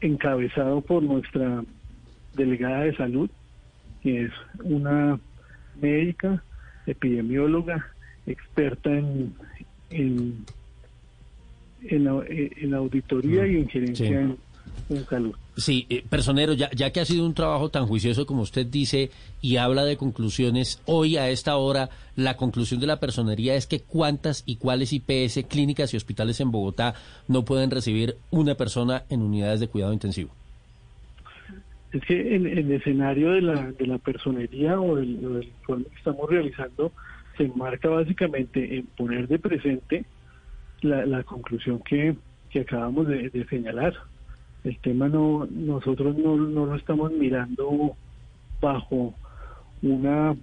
encabezado 0.00 0.80
por 0.80 1.02
nuestra 1.02 1.64
delegada 2.36 2.82
de 2.84 2.96
salud, 2.96 3.30
que 4.02 4.24
es 4.24 4.30
una 4.62 5.18
médica, 5.80 6.42
epidemióloga, 6.86 7.84
experta 8.26 8.90
en, 8.90 9.34
en, 9.90 10.44
en, 11.82 12.04
la- 12.04 12.24
en 12.28 12.74
auditoría 12.74 13.46
y 13.46 13.56
en 13.56 13.68
gerencia 13.68 14.26
Sí. 14.28 14.36
Sí, 15.56 15.86
eh, 15.88 16.04
personero, 16.08 16.52
ya, 16.52 16.70
ya 16.72 16.90
que 16.90 17.00
ha 17.00 17.04
sido 17.04 17.24
un 17.24 17.34
trabajo 17.34 17.70
tan 17.70 17.86
juicioso 17.86 18.26
como 18.26 18.42
usted 18.42 18.66
dice 18.66 19.10
y 19.40 19.56
habla 19.56 19.84
de 19.84 19.96
conclusiones, 19.96 20.82
hoy 20.84 21.16
a 21.16 21.28
esta 21.30 21.56
hora 21.56 21.90
la 22.16 22.36
conclusión 22.36 22.80
de 22.80 22.86
la 22.86 23.00
personería 23.00 23.54
es 23.54 23.66
que 23.66 23.80
cuántas 23.80 24.42
y 24.46 24.56
cuáles 24.56 24.92
IPS, 24.92 25.46
clínicas 25.48 25.94
y 25.94 25.96
hospitales 25.96 26.40
en 26.40 26.50
Bogotá 26.50 26.94
no 27.28 27.44
pueden 27.44 27.70
recibir 27.70 28.16
una 28.30 28.56
persona 28.56 29.04
en 29.08 29.22
unidades 29.22 29.60
de 29.60 29.68
cuidado 29.68 29.92
intensivo. 29.92 30.30
Es 31.92 32.02
que 32.04 32.34
en, 32.34 32.46
en 32.46 32.58
el 32.58 32.72
escenario 32.72 33.30
de 33.30 33.40
la, 33.40 33.72
de 33.72 33.86
la 33.86 33.98
personería 33.98 34.80
o 34.80 34.96
del, 34.96 35.24
o 35.24 35.34
del 35.34 35.44
informe 35.44 35.84
que 35.84 35.96
estamos 35.96 36.28
realizando 36.28 36.92
se 37.36 37.44
enmarca 37.44 37.88
básicamente 37.88 38.76
en 38.76 38.86
poner 38.86 39.28
de 39.28 39.38
presente 39.38 40.04
la, 40.82 41.06
la 41.06 41.22
conclusión 41.22 41.80
que, 41.80 42.16
que 42.50 42.60
acabamos 42.60 43.06
de, 43.08 43.30
de 43.30 43.46
señalar. 43.46 43.94
El 44.64 44.78
tema 44.78 45.08
no 45.08 45.46
nosotros 45.50 46.16
no, 46.16 46.36
no 46.36 46.66
lo 46.66 46.74
estamos 46.74 47.12
mirando 47.12 47.94
bajo 48.60 49.14
una 49.82 50.34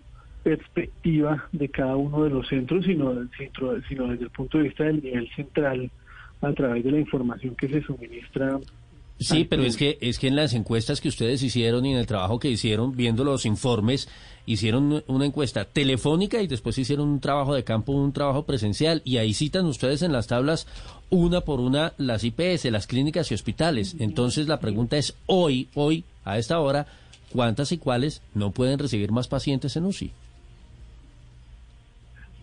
perspectiva 0.44 1.46
de 1.52 1.70
cada 1.70 1.96
uno 1.96 2.24
de 2.24 2.30
los 2.30 2.48
centros, 2.48 2.86
sino, 2.86 3.14
sino, 3.38 3.82
sino 3.88 4.08
desde 4.08 4.26
el 4.26 4.30
punto 4.30 4.58
de 4.58 4.66
vista 4.66 4.84
del 4.84 5.04
nivel 5.04 5.30
central 5.36 5.90
a 6.42 6.54
través 6.54 6.84
de 6.84 6.92
la 6.92 7.00
información 7.00 7.56
que 7.56 7.68
se 7.68 7.82
suministra 7.82 8.60
Sí, 9.22 9.38
Ay, 9.38 9.46
pero 9.46 9.62
es 9.64 9.78
que 9.78 10.00
es 10.02 10.18
que 10.18 10.28
en 10.28 10.36
las 10.36 10.54
encuestas 10.56 11.00
que 11.00 11.08
ustedes 11.08 11.44
hicieron 11.44 11.86
y 11.86 11.92
en 11.94 12.00
el 12.00 12.08
trabajo 12.08 12.40
que 12.40 12.50
hicieron, 12.50 12.96
viendo 12.96 13.24
los 13.24 13.46
informes, 13.46 14.10
hicieron 14.48 15.04
una 15.06 15.26
encuesta 15.28 15.64
telefónica 15.66 16.42
y 16.42 16.48
después 16.48 16.76
hicieron 16.80 17.08
un 17.08 17.20
trabajo 17.20 17.54
de 17.54 17.64
campo, 17.64 17.92
un 17.92 18.14
trabajo 18.14 18.46
presencial 18.48 19.04
y 19.06 19.18
ahí 19.18 19.36
citan 19.36 19.66
ustedes 19.68 20.02
en 20.02 20.12
las 20.12 20.26
tablas 20.26 20.66
una 21.12 21.42
por 21.42 21.60
una 21.60 21.94
las 22.00 22.24
IPS, 22.24 22.66
las 22.72 22.88
clínicas 22.88 23.30
y 23.32 23.36
hospitales. 23.36 23.96
Entonces 24.00 24.48
la 24.48 24.60
pregunta 24.60 24.98
es 24.98 25.16
hoy, 25.28 25.68
hoy 25.76 26.04
a 26.26 26.40
esta 26.40 26.60
hora, 26.60 26.88
¿cuántas 27.32 27.72
y 27.72 27.78
cuáles 27.78 28.24
no 28.34 28.50
pueden 28.50 28.80
recibir 28.80 29.12
más 29.12 29.28
pacientes 29.28 29.76
en 29.76 29.86
UCI? 29.86 30.12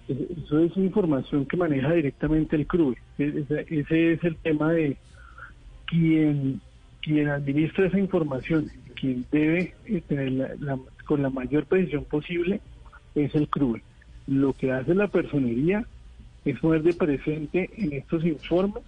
Eso 0.08 0.60
es 0.60 0.76
información 0.76 1.44
que 1.44 1.56
maneja 1.56 1.92
directamente 1.92 2.56
el 2.56 2.66
CRUE. 2.66 2.96
E- 3.18 3.44
Ese, 3.48 3.66
ese 3.68 4.12
es 4.12 4.24
el 4.24 4.36
tema 4.36 4.72
de 4.72 4.96
quien, 5.86 6.60
quien 7.02 7.28
administra 7.28 7.86
esa 7.86 7.98
información, 7.98 8.70
quien 8.98 9.24
debe 9.30 9.74
eh, 9.86 10.02
tener 10.06 10.32
la- 10.32 10.54
la- 10.60 10.78
con 11.06 11.22
la 11.22 11.30
mayor 11.30 11.66
precisión 11.66 12.04
posible, 12.04 12.60
es 13.14 13.34
el 13.34 13.48
CRUE. 13.48 13.82
Lo 14.26 14.52
que 14.52 14.72
hace 14.72 14.94
la 14.94 15.08
personería 15.08 15.86
es 16.44 16.58
poner 16.60 16.82
de 16.82 16.94
presente 16.94 17.70
en 17.76 17.92
estos 17.94 18.24
informes 18.24 18.84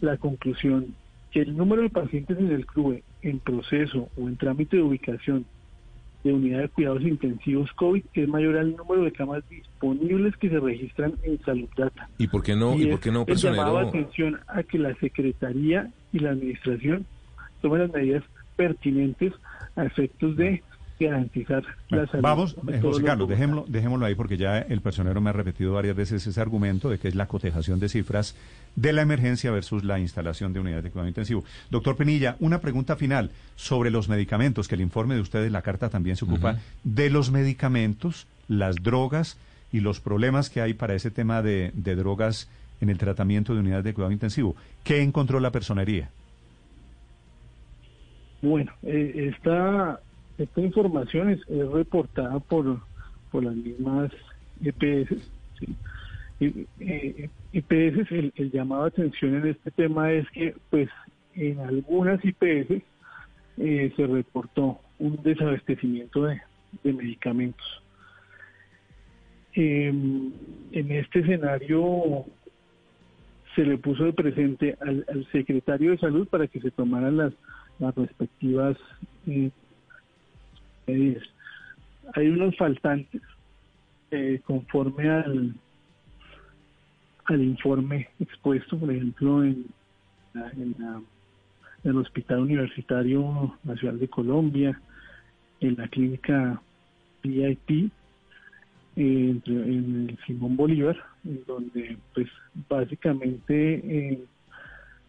la 0.00 0.16
conclusión 0.16 0.94
que 1.30 1.40
el 1.40 1.56
número 1.56 1.82
de 1.82 1.90
pacientes 1.90 2.38
en 2.38 2.50
el 2.50 2.66
CRUE 2.66 3.02
en 3.22 3.38
proceso 3.38 4.08
o 4.16 4.28
en 4.28 4.36
trámite 4.36 4.76
de 4.76 4.82
ubicación 4.82 5.44
de 6.24 6.32
unidad 6.32 6.60
de 6.60 6.68
cuidados 6.68 7.02
intensivos 7.02 7.72
COVID 7.72 8.02
es 8.14 8.28
mayor 8.28 8.56
al 8.56 8.76
número 8.76 9.02
de 9.02 9.12
camas 9.12 9.42
disponibles 9.48 10.36
que 10.36 10.48
se 10.50 10.60
registran 10.60 11.14
en 11.24 11.40
Salud 11.42 11.68
Data. 11.76 12.08
¿Y 12.18 12.28
por 12.28 12.42
qué 12.42 12.54
no, 12.54 12.74
y 12.78 12.84
es 12.84 12.88
por 12.90 13.00
qué 13.00 13.10
no, 13.10 13.26
personero? 13.26 13.78
atención 13.78 14.38
a 14.46 14.62
que 14.62 14.78
la 14.78 14.94
Secretaría 14.96 15.90
y 16.12 16.20
la 16.20 16.30
Administración 16.30 17.06
tomen 17.62 17.80
las 17.80 17.92
medidas 17.92 18.24
pertinentes 18.56 19.32
a 19.76 19.84
efectos 19.84 20.36
de 20.36 20.62
garantizar 20.98 21.62
la 21.88 22.06
salud. 22.06 22.22
Vamos, 22.22 22.56
de 22.62 22.76
eh, 22.76 22.80
todos 22.80 22.94
José 22.94 23.02
los 23.02 23.10
Carlos, 23.10 23.28
dejémoslo, 23.28 23.64
dejémoslo 23.68 24.06
ahí 24.06 24.14
porque 24.14 24.36
ya 24.36 24.58
el 24.58 24.80
personero 24.80 25.20
me 25.20 25.30
ha 25.30 25.32
repetido 25.32 25.72
varias 25.72 25.96
veces 25.96 26.26
ese 26.26 26.40
argumento 26.40 26.88
de 26.90 26.98
que 26.98 27.08
es 27.08 27.14
la 27.14 27.26
cotejación 27.26 27.80
de 27.80 27.88
cifras 27.88 28.36
de 28.76 28.92
la 28.92 29.02
emergencia 29.02 29.50
versus 29.50 29.84
la 29.84 29.98
instalación 29.98 30.52
de 30.52 30.60
unidades 30.60 30.84
de 30.84 30.90
cuidado 30.90 31.08
intensivo. 31.08 31.44
Doctor 31.70 31.96
Penilla, 31.96 32.36
una 32.40 32.60
pregunta 32.60 32.96
final 32.96 33.30
sobre 33.56 33.90
los 33.90 34.08
medicamentos, 34.08 34.68
que 34.68 34.74
el 34.74 34.80
informe 34.80 35.14
de 35.14 35.20
ustedes, 35.20 35.52
la 35.52 35.62
carta 35.62 35.88
también 35.88 36.16
se 36.16 36.24
ocupa 36.24 36.58
de 36.84 37.10
los 37.10 37.30
medicamentos, 37.30 38.26
las 38.48 38.76
drogas 38.76 39.38
y 39.72 39.80
los 39.80 40.00
problemas 40.00 40.50
que 40.50 40.60
hay 40.60 40.74
para 40.74 40.94
ese 40.94 41.10
tema 41.10 41.42
de, 41.42 41.72
de 41.74 41.96
drogas 41.96 42.48
en 42.80 42.90
el 42.90 42.98
tratamiento 42.98 43.54
de 43.54 43.60
unidades 43.60 43.84
de 43.84 43.94
cuidado 43.94 44.12
intensivo. 44.12 44.56
¿Qué 44.84 45.02
encontró 45.02 45.40
la 45.40 45.52
personería? 45.52 46.10
Bueno, 48.42 48.72
eh, 48.82 49.30
esta, 49.32 50.00
esta 50.36 50.60
información 50.60 51.30
es, 51.30 51.40
es 51.48 51.68
reportada 51.70 52.40
por, 52.40 52.80
por 53.30 53.44
las 53.44 53.54
mismas 53.54 54.10
EPS. 54.60 55.30
eh, 56.40 57.30
IPS, 57.52 58.10
el, 58.10 58.50
llamado 58.50 58.82
de 58.82 58.88
atención 58.88 59.36
en 59.36 59.46
este 59.46 59.70
tema 59.70 60.10
es 60.10 60.28
que, 60.30 60.56
pues, 60.70 60.88
en 61.34 61.60
algunas 61.60 62.22
IPS 62.24 62.82
eh, 63.58 63.92
se 63.96 64.06
reportó 64.08 64.80
un 64.98 65.22
desabastecimiento 65.22 66.24
de, 66.24 66.40
de 66.82 66.92
medicamentos. 66.92 67.82
eh, 69.54 69.86
en 70.72 70.90
este 70.90 71.20
escenario 71.20 72.24
se 73.54 73.64
le 73.64 73.76
puso 73.78 74.04
de 74.04 74.14
presente 74.14 74.76
al 74.80 75.28
secretario 75.30 75.90
de 75.92 75.98
salud 75.98 76.26
para 76.26 76.48
que 76.48 76.58
se 76.60 76.70
tomaran 76.70 77.18
las, 77.18 77.34
las 77.78 77.94
respectivas 77.94 78.76
eh, 79.26 79.50
medidas. 80.86 81.24
Hay 82.14 82.28
unos 82.28 82.56
faltantes 82.56 83.22
eh, 84.10 84.40
conforme 84.44 85.08
al, 85.08 85.54
al 87.24 87.42
informe 87.42 88.08
expuesto, 88.20 88.78
por 88.78 88.90
ejemplo, 88.92 89.44
en, 89.44 89.66
en 90.34 90.74
la- 90.78 91.02
en 91.84 91.90
el 91.90 91.96
Hospital 91.96 92.40
Universitario 92.40 93.58
Nacional 93.64 93.98
de 93.98 94.08
Colombia, 94.08 94.80
en 95.60 95.74
la 95.76 95.88
clínica 95.88 96.62
VIP, 97.24 97.70
eh, 98.96 99.40
en 99.46 100.08
el 100.10 100.18
Simón 100.26 100.56
Bolívar, 100.56 100.96
en 101.24 101.42
donde 101.44 101.96
pues 102.14 102.28
básicamente 102.68 103.74
eh, 103.84 104.24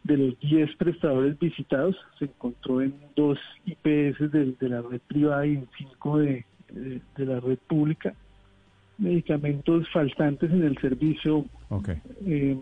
de 0.04 0.18
los 0.18 0.40
10 0.40 0.76
prestadores 0.78 1.40
visitados 1.40 1.96
se 2.20 2.26
encontró 2.26 2.82
en 2.82 2.94
dos 3.16 3.40
IPS 3.66 4.32
de, 4.32 4.54
de 4.60 4.70
la 4.70 4.82
red 4.82 5.00
privada 5.08 5.46
y 5.46 5.54
en 5.56 5.68
5 5.78 6.18
de, 6.20 6.46
de- 6.72 7.02
de 7.16 7.26
la 7.26 7.40
red 7.40 7.58
pública 7.68 8.14
medicamentos 8.98 9.88
faltantes 9.92 10.52
en 10.52 10.64
el 10.64 10.78
servicio 10.80 11.46
eh, 12.26 12.58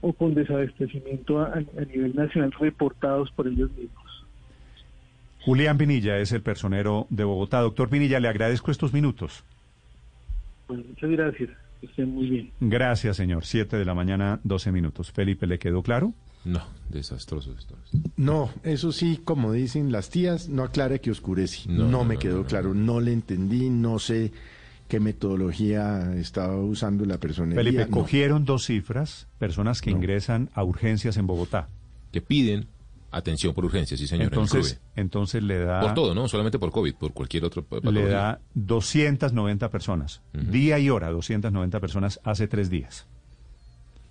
o 0.00 0.12
con 0.12 0.34
desabastecimiento 0.34 1.40
a, 1.40 1.52
a 1.54 1.84
nivel 1.90 2.14
nacional 2.14 2.52
reportados 2.58 3.30
por 3.32 3.48
ellos 3.48 3.70
mismos. 3.72 4.26
Julián 5.44 5.76
Pinilla 5.78 6.18
es 6.18 6.30
el 6.32 6.40
personero 6.42 7.06
de 7.10 7.24
Bogotá. 7.24 7.60
Doctor 7.60 7.88
Pinilla, 7.88 8.20
le 8.20 8.28
agradezco 8.28 8.70
estos 8.70 8.92
minutos. 8.92 9.44
Bueno, 10.68 10.84
muchas 10.88 11.10
gracias. 11.10 11.50
Que 11.82 11.86
estén 11.88 12.14
muy 12.14 12.30
bien. 12.30 12.50
Gracias, 12.60 13.16
señor. 13.16 13.44
Siete 13.44 13.76
de 13.76 13.84
la 13.84 13.92
mañana, 13.92 14.38
12 14.44 14.70
minutos. 14.72 15.10
Felipe, 15.10 15.46
¿le 15.48 15.58
quedó 15.58 15.82
claro? 15.82 16.14
No, 16.44 16.62
desastroso 16.88 17.54
esto. 17.58 17.76
No, 18.16 18.50
eso 18.62 18.92
sí, 18.92 19.20
como 19.24 19.52
dicen 19.52 19.90
las 19.92 20.08
tías, 20.08 20.48
no 20.48 20.62
aclara 20.62 20.98
que 20.98 21.10
oscurece. 21.10 21.68
No, 21.68 21.84
No, 21.84 21.90
no, 21.90 22.04
me 22.04 22.18
quedó 22.18 22.36
no, 22.36 22.42
no. 22.42 22.46
claro, 22.46 22.72
no 22.74 23.00
le 23.00 23.12
entendí, 23.12 23.68
no 23.68 23.98
sé 23.98 24.32
qué 24.88 25.00
metodología 25.00 26.14
estaba 26.16 26.56
usando 26.56 27.04
la 27.04 27.18
persona. 27.18 27.54
Felipe, 27.56 27.86
cogieron 27.88 28.44
dos 28.44 28.66
cifras, 28.66 29.26
personas 29.38 29.80
que 29.80 29.90
No. 29.90 29.96
ingresan 29.98 30.50
a 30.54 30.62
urgencias 30.64 31.16
en 31.16 31.26
Bogotá. 31.26 31.68
Que 32.12 32.20
piden 32.20 32.66
atención 33.12 33.54
por 33.54 33.64
urgencia, 33.64 33.96
sí 33.96 34.06
señor. 34.06 34.24
entonces, 34.24 34.80
entonces 34.96 35.42
le 35.42 35.58
da... 35.58 35.80
Por 35.80 35.94
todo, 35.94 36.14
no 36.14 36.26
solamente 36.28 36.58
por 36.58 36.70
COVID, 36.72 36.94
por 36.94 37.12
cualquier 37.12 37.44
otro 37.44 37.62
pa- 37.62 37.76
le 37.76 37.82
patología. 37.82 38.08
da 38.10 38.40
290 38.54 39.70
personas, 39.70 40.22
día 40.32 40.78
y 40.78 40.88
hora, 40.90 41.10
290 41.10 41.78
personas 41.80 42.20
hace 42.24 42.48
tres 42.48 42.70
días. 42.70 43.06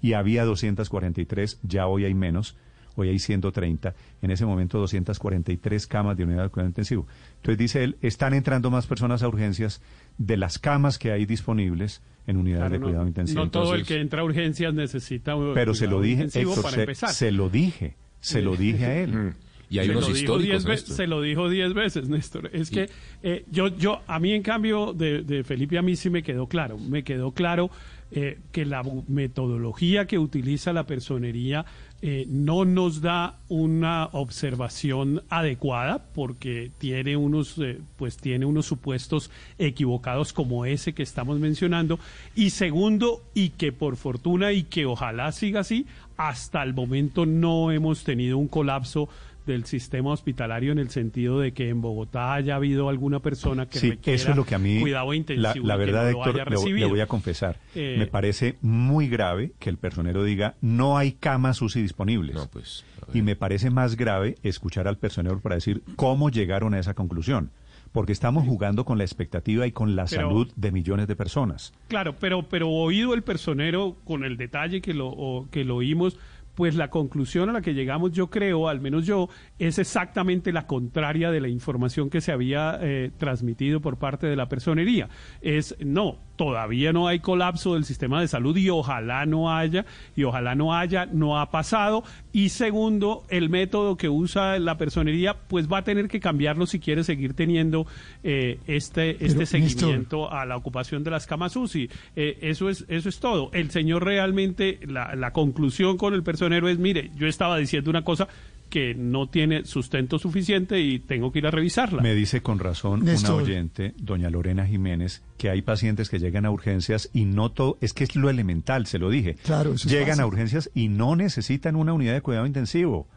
Y 0.01 0.13
había 0.13 0.45
243, 0.45 1.59
ya 1.63 1.87
hoy 1.87 2.05
hay 2.05 2.13
menos, 2.13 2.55
hoy 2.95 3.09
hay 3.09 3.19
130, 3.19 3.93
en 4.21 4.31
ese 4.31 4.45
momento 4.45 4.79
243 4.79 5.87
camas 5.87 6.17
de 6.17 6.23
unidad 6.23 6.43
de 6.43 6.49
cuidado 6.49 6.69
intensivo. 6.69 7.07
Entonces 7.37 7.57
dice 7.57 7.83
él, 7.83 7.97
están 8.01 8.33
entrando 8.33 8.69
más 8.71 8.87
personas 8.87 9.23
a 9.23 9.27
urgencias 9.27 9.81
de 10.17 10.37
las 10.37 10.57
camas 10.59 10.97
que 10.97 11.11
hay 11.11 11.25
disponibles 11.25 12.01
en 12.27 12.37
unidades 12.37 12.61
Claro, 12.69 12.73
de 12.73 12.79
no- 12.79 12.85
cuidado 12.87 13.07
intensivo. 13.07 13.43
No 13.45 13.49
todo 13.51 13.73
el 13.75 13.85
que 13.85 13.99
entra 13.99 14.21
a 14.21 14.23
urgencias 14.25 14.73
necesita 14.73 15.35
un 15.35 15.53
pero 15.53 15.73
se 15.73 15.87
lo 15.87 16.01
dije, 16.01 16.23
intensivo 16.23 16.51
Héctor, 16.51 16.63
para 16.63 16.75
se, 16.75 16.81
empezar. 16.81 17.09
se 17.13 17.31
lo 17.31 17.49
dije, 17.49 17.95
se 18.21 18.41
lo 18.41 18.55
dije 18.55 18.85
a 18.85 18.95
él. 19.03 19.33
Y 19.71 19.79
hay 19.79 19.85
se 19.85 19.91
unos 19.93 20.01
lo 20.03 20.07
dijo 20.13 20.19
históricos, 20.19 20.65
diez 20.65 20.81
se 20.81 21.07
lo 21.07 21.21
dijo 21.21 21.49
diez 21.49 21.73
veces, 21.73 22.09
Néstor. 22.09 22.49
Es 22.51 22.69
que 22.69 22.89
eh, 23.23 23.45
yo, 23.49 23.69
yo, 23.69 24.01
a 24.05 24.19
mí 24.19 24.33
en 24.33 24.43
cambio 24.43 24.91
de, 24.91 25.21
de 25.21 25.45
Felipe 25.45 25.77
a 25.77 25.81
mí 25.81 25.95
sí 25.95 26.09
me 26.09 26.23
quedó 26.23 26.47
claro, 26.47 26.77
me 26.77 27.03
quedó 27.03 27.31
claro 27.31 27.71
eh, 28.13 28.39
que 28.51 28.65
la 28.65 28.83
metodología 29.07 30.05
que 30.05 30.19
utiliza 30.19 30.73
la 30.73 30.85
personería 30.85 31.65
eh, 32.01 32.25
no 32.27 32.65
nos 32.65 32.99
da 32.99 33.37
una 33.47 34.09
observación 34.11 35.23
adecuada 35.29 36.03
porque 36.13 36.71
tiene 36.77 37.15
unos, 37.15 37.57
eh, 37.59 37.79
pues 37.95 38.17
tiene 38.17 38.45
unos 38.45 38.65
supuestos 38.65 39.31
equivocados 39.57 40.33
como 40.33 40.65
ese 40.65 40.91
que 40.91 41.03
estamos 41.03 41.39
mencionando. 41.39 41.99
Y 42.35 42.49
segundo 42.49 43.23
y 43.33 43.51
que 43.51 43.71
por 43.71 43.95
fortuna 43.95 44.51
y 44.51 44.63
que 44.63 44.85
ojalá 44.85 45.31
siga 45.31 45.61
así 45.61 45.85
hasta 46.29 46.63
el 46.63 46.73
momento 46.73 47.25
no 47.25 47.71
hemos 47.71 48.03
tenido 48.03 48.37
un 48.37 48.47
colapso 48.47 49.09
del 49.45 49.65
sistema 49.65 50.11
hospitalario 50.11 50.71
en 50.71 50.77
el 50.77 50.89
sentido 50.91 51.39
de 51.39 51.51
que 51.51 51.69
en 51.69 51.81
Bogotá 51.81 52.35
haya 52.35 52.55
habido 52.55 52.89
alguna 52.89 53.21
persona 53.21 53.65
que 53.67 53.79
Sí, 53.79 53.89
requiera 53.91 54.15
eso 54.15 54.29
es 54.29 54.35
lo 54.35 54.45
que 54.45 54.53
a 54.53 54.59
mí, 54.59 54.79
cuidado 54.79 55.13
intensivo 55.13 55.65
la, 55.67 55.75
la 55.75 55.79
que 55.79 55.85
verdad, 55.91 56.03
lo 56.03 56.09
Héctor, 56.19 56.41
haya 56.41 56.75
le, 56.75 56.85
voy 56.85 56.99
a 56.99 57.07
confesar, 57.07 57.57
Eh, 57.73 57.95
me 57.97 58.05
parece 58.05 58.57
muy 58.61 59.07
grave 59.07 59.53
que 59.59 59.69
el 59.71 59.77
personero 59.77 60.23
diga 60.23 60.55
no 60.61 60.97
hay 60.97 61.13
camas 61.13 61.61
UCI 61.61 61.81
disponibles. 61.81 62.35
No, 62.35 62.47
pues. 62.47 62.85
Y 63.13 63.23
me 63.23 63.35
parece 63.35 63.71
más 63.71 63.97
grave 63.97 64.35
escuchar 64.43 64.87
al 64.87 64.97
personero 64.97 65.39
para 65.39 65.55
decir 65.55 65.81
cómo 65.95 66.29
llegaron 66.29 66.75
a 66.75 66.79
esa 66.79 66.93
conclusión. 66.93 67.49
Porque 67.91 68.13
estamos 68.13 68.45
jugando 68.47 68.85
con 68.85 68.97
la 68.97 69.03
expectativa 69.03 69.67
y 69.67 69.71
con 69.71 69.95
la 69.95 70.05
Pero- 70.05 70.21
salud 70.21 70.51
de 70.55 70.71
millones 70.71 71.07
de 71.07 71.15
personas. 71.15 71.73
Claro, 71.87 72.15
pero, 72.19 72.43
pero 72.47 72.69
oído 72.69 73.13
el 73.13 73.21
personero 73.23 73.97
con 74.05 74.23
el 74.23 74.37
detalle 74.37 74.81
que 74.81 74.93
lo, 74.93 75.07
o- 75.09 75.49
que 75.51 75.65
lo 75.65 75.75
oímos, 75.77 76.17
pues 76.55 76.75
la 76.75 76.89
conclusión 76.89 77.49
a 77.49 77.53
la 77.53 77.61
que 77.61 77.73
llegamos, 77.73 78.11
yo 78.11 78.29
creo, 78.29 78.67
al 78.67 78.81
menos 78.81 79.05
yo, 79.05 79.29
es 79.57 79.79
exactamente 79.79 80.51
la 80.51 80.67
contraria 80.67 81.31
de 81.31 81.39
la 81.39 81.47
información 81.47 82.09
que 82.09 82.19
se 82.21 82.31
había 82.33 82.77
eh, 82.81 83.11
transmitido 83.17 83.79
por 83.81 83.97
parte 83.97 84.27
de 84.27 84.35
la 84.35 84.47
personería. 84.49 85.07
Es, 85.41 85.75
no, 85.79 86.17
todavía 86.41 86.91
no 86.91 87.07
hay 87.07 87.19
colapso 87.19 87.75
del 87.75 87.85
sistema 87.85 88.19
de 88.19 88.27
salud 88.27 88.57
y 88.57 88.67
ojalá 88.71 89.27
no 89.27 89.55
haya, 89.55 89.85
y 90.15 90.23
ojalá 90.23 90.55
no 90.55 90.73
haya, 90.73 91.05
no 91.05 91.39
ha 91.39 91.51
pasado. 91.51 92.03
Y 92.33 92.49
segundo, 92.49 93.25
el 93.29 93.51
método 93.51 93.95
que 93.95 94.09
usa 94.09 94.57
la 94.57 94.75
personería, 94.75 95.35
pues 95.35 95.71
va 95.71 95.77
a 95.77 95.83
tener 95.83 96.07
que 96.07 96.19
cambiarlo 96.19 96.65
si 96.65 96.79
quiere 96.79 97.03
seguir 97.03 97.35
teniendo 97.35 97.85
eh, 98.23 98.57
este, 98.65 99.23
este 99.23 99.41
Néstor, 99.41 99.45
seguimiento 99.45 100.31
a 100.31 100.47
la 100.47 100.57
ocupación 100.57 101.03
de 101.03 101.11
las 101.11 101.27
camas 101.27 101.55
UCI. 101.55 101.91
Eh, 102.15 102.39
eso 102.41 102.69
es 102.69 102.85
eso 102.87 103.07
es 103.07 103.19
todo. 103.19 103.51
El 103.53 103.69
señor 103.69 104.03
realmente 104.03 104.79
la, 104.87 105.13
la 105.13 105.33
conclusión 105.33 105.95
con 105.95 106.15
el 106.15 106.23
personero 106.23 106.69
es, 106.69 106.79
mire, 106.79 107.11
yo 107.17 107.27
estaba 107.27 107.55
diciendo 107.57 107.91
una 107.91 108.03
cosa 108.03 108.27
que 108.71 108.95
no 108.95 109.27
tiene 109.27 109.65
sustento 109.65 110.17
suficiente 110.17 110.79
y 110.79 110.99
tengo 110.99 111.31
que 111.31 111.39
ir 111.39 111.45
a 111.45 111.51
revisarla. 111.51 112.01
Me 112.01 112.15
dice 112.15 112.41
con 112.41 112.57
razón 112.57 113.03
Néstor. 113.03 113.35
una 113.35 113.43
oyente, 113.43 113.93
doña 113.97 114.29
Lorena 114.29 114.65
Jiménez, 114.65 115.21
que 115.37 115.49
hay 115.49 115.61
pacientes 115.61 116.09
que 116.09 116.19
llegan 116.19 116.45
a 116.45 116.51
urgencias 116.51 117.09
y 117.13 117.25
no 117.25 117.51
todo, 117.51 117.77
es 117.81 117.91
que 117.93 118.05
es 118.05 118.15
lo 118.15 118.29
elemental, 118.29 118.87
se 118.87 118.97
lo 118.97 119.09
dije. 119.09 119.35
Claro, 119.43 119.73
eso 119.73 119.87
es 119.87 119.93
Llegan 119.93 120.21
a 120.21 120.25
urgencias 120.25 120.71
y 120.73 120.87
no 120.87 121.17
necesitan 121.17 121.75
una 121.75 121.91
unidad 121.91 122.13
de 122.13 122.21
cuidado 122.21 122.45
intensivo. 122.45 123.09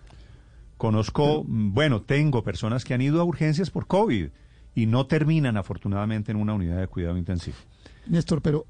Conozco, 0.76 1.44
mm, 1.46 1.72
bueno, 1.72 2.02
tengo 2.02 2.42
personas 2.42 2.84
que 2.84 2.92
han 2.92 3.00
ido 3.00 3.20
a 3.20 3.24
urgencias 3.24 3.70
por 3.70 3.86
COVID 3.86 4.30
y 4.74 4.86
no 4.86 5.06
terminan 5.06 5.56
afortunadamente 5.56 6.32
en 6.32 6.38
una 6.38 6.52
unidad 6.52 6.80
de 6.80 6.88
cuidado 6.88 7.16
intensivo. 7.16 7.56
Néstor, 8.08 8.42
pero... 8.42 8.66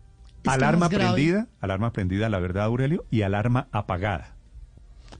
Alarma 0.46 0.90
prendida, 0.90 1.48
alarma 1.60 1.94
prendida, 1.94 2.28
la 2.28 2.38
verdad, 2.38 2.64
Aurelio, 2.64 3.06
y 3.10 3.22
alarma 3.22 3.68
apagada. 3.72 4.33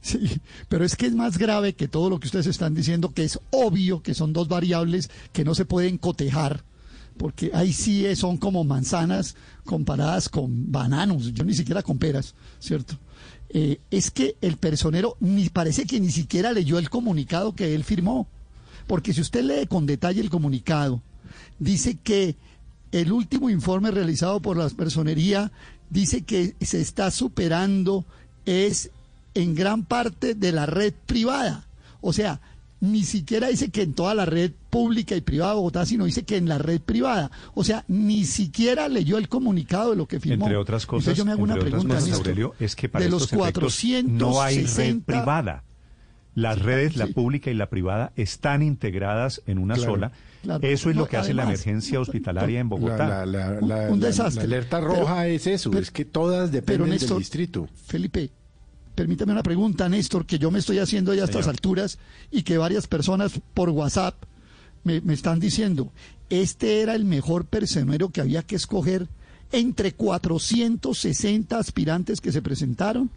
Sí, 0.04 0.38
pero 0.68 0.84
es 0.84 0.96
que 0.96 1.06
es 1.06 1.14
más 1.14 1.38
grave 1.38 1.72
que 1.72 1.88
todo 1.88 2.10
lo 2.10 2.20
que 2.20 2.26
ustedes 2.26 2.46
están 2.46 2.74
diciendo, 2.74 3.14
que 3.14 3.24
es 3.24 3.40
obvio 3.50 4.02
que 4.02 4.12
son 4.12 4.34
dos 4.34 4.48
variables 4.48 5.08
que 5.32 5.46
no 5.46 5.54
se 5.54 5.64
pueden 5.64 5.96
cotejar, 5.96 6.62
porque 7.16 7.50
ahí 7.54 7.72
sí 7.72 8.04
son 8.14 8.36
como 8.36 8.64
manzanas 8.64 9.34
comparadas 9.64 10.28
con 10.28 10.70
bananos, 10.70 11.32
yo 11.32 11.42
ni 11.42 11.54
siquiera 11.54 11.82
con 11.82 11.96
peras, 11.96 12.34
¿cierto? 12.60 12.98
Eh, 13.48 13.80
es 13.90 14.10
que 14.10 14.36
el 14.42 14.58
personero 14.58 15.16
ni 15.20 15.48
parece 15.48 15.86
que 15.86 15.98
ni 16.00 16.10
siquiera 16.10 16.52
leyó 16.52 16.78
el 16.78 16.90
comunicado 16.90 17.54
que 17.54 17.74
él 17.74 17.82
firmó, 17.82 18.28
porque 18.86 19.14
si 19.14 19.22
usted 19.22 19.42
lee 19.42 19.66
con 19.66 19.86
detalle 19.86 20.20
el 20.20 20.28
comunicado, 20.28 21.00
dice 21.58 21.96
que 21.96 22.36
el 22.92 23.10
último 23.10 23.48
informe 23.48 23.90
realizado 23.90 24.42
por 24.42 24.58
la 24.58 24.68
personería 24.68 25.50
dice 25.88 26.24
que 26.24 26.56
se 26.60 26.82
está 26.82 27.10
superando 27.10 28.04
es 28.44 28.90
en 29.34 29.54
gran 29.54 29.84
parte 29.84 30.34
de 30.34 30.52
la 30.52 30.66
red 30.66 30.92
privada. 31.06 31.66
O 32.00 32.12
sea, 32.12 32.40
ni 32.80 33.02
siquiera 33.04 33.48
dice 33.48 33.70
que 33.70 33.82
en 33.82 33.94
toda 33.94 34.14
la 34.14 34.26
red 34.26 34.52
pública 34.68 35.16
y 35.16 35.22
privada 35.22 35.52
de 35.52 35.56
Bogotá, 35.56 35.86
sino 35.86 36.04
dice 36.04 36.24
que 36.24 36.36
en 36.36 36.48
la 36.48 36.58
red 36.58 36.80
privada. 36.80 37.30
O 37.54 37.64
sea, 37.64 37.84
ni 37.88 38.24
siquiera 38.24 38.88
leyó 38.88 39.16
el 39.16 39.28
comunicado 39.28 39.90
de 39.90 39.96
lo 39.96 40.06
que 40.06 40.20
firmó. 40.20 40.44
Entre 40.44 40.56
otras 40.58 40.82
Entonces 40.84 41.06
cosas, 41.06 41.16
yo 41.18 41.24
me 41.24 41.32
hago 41.32 41.42
una 41.42 41.56
pregunta, 41.56 41.94
cosas. 41.94 42.12
Aurelio, 42.12 42.54
es 42.60 42.76
que 42.76 42.88
para 42.90 43.04
de 43.04 43.10
los 43.10 43.22
estos 43.22 43.38
efectos 43.40 43.62
460 43.80 44.12
no 44.24 44.42
hay 44.42 44.64
red 44.66 44.98
privada. 45.04 45.62
Las 46.34 46.58
redes, 46.60 46.96
la 46.96 47.06
pública 47.06 47.50
y 47.50 47.54
la 47.54 47.70
privada, 47.70 48.12
están 48.16 48.60
integradas 48.62 49.40
en 49.46 49.58
una 49.58 49.74
Claro, 49.76 49.92
sola. 49.92 50.12
claro. 50.42 50.66
Eso 50.66 50.90
es 50.90 50.96
No, 50.96 51.02
lo 51.02 51.08
que 51.08 51.16
hace 51.16 51.32
la 51.32 51.44
emergencia 51.44 52.00
hospitalaria 52.00 52.58
en 52.58 52.68
Bogotá. 52.68 53.06
La, 53.06 53.24
la- 53.24 53.60
la- 53.60 53.88
Un- 53.90 54.00
desastre. 54.00 54.42
la 54.48 54.56
alerta 54.56 54.80
Pero- 54.80 54.94
roja 54.96 55.28
es 55.28 55.46
eso, 55.46 55.70
pero- 55.70 55.82
es 55.84 55.92
que 55.92 56.04
todas 56.04 56.50
dependen 56.50 56.90
Néstor, 56.90 57.10
del 57.10 57.18
distrito. 57.20 57.68
Felipe, 57.86 58.30
permítame 58.94 59.32
una 59.32 59.42
pregunta, 59.42 59.88
Néstor, 59.88 60.26
que 60.26 60.38
yo 60.38 60.50
me 60.50 60.58
estoy 60.58 60.78
haciendo 60.78 61.14
ya 61.14 61.22
a 61.22 61.24
estas 61.26 61.48
alturas 61.48 61.98
y 62.30 62.42
que 62.42 62.58
varias 62.58 62.86
personas 62.86 63.40
por 63.54 63.70
WhatsApp 63.70 64.14
me, 64.84 65.00
me 65.00 65.14
están 65.14 65.40
diciendo, 65.40 65.92
este 66.30 66.80
era 66.80 66.94
el 66.94 67.04
mejor 67.04 67.46
personero 67.46 68.10
que 68.10 68.20
había 68.20 68.42
que 68.42 68.56
escoger 68.56 69.08
entre 69.52 69.92
460 69.92 71.58
aspirantes 71.58 72.20
que 72.20 72.32
se 72.32 72.42
presentaron, 72.42 73.10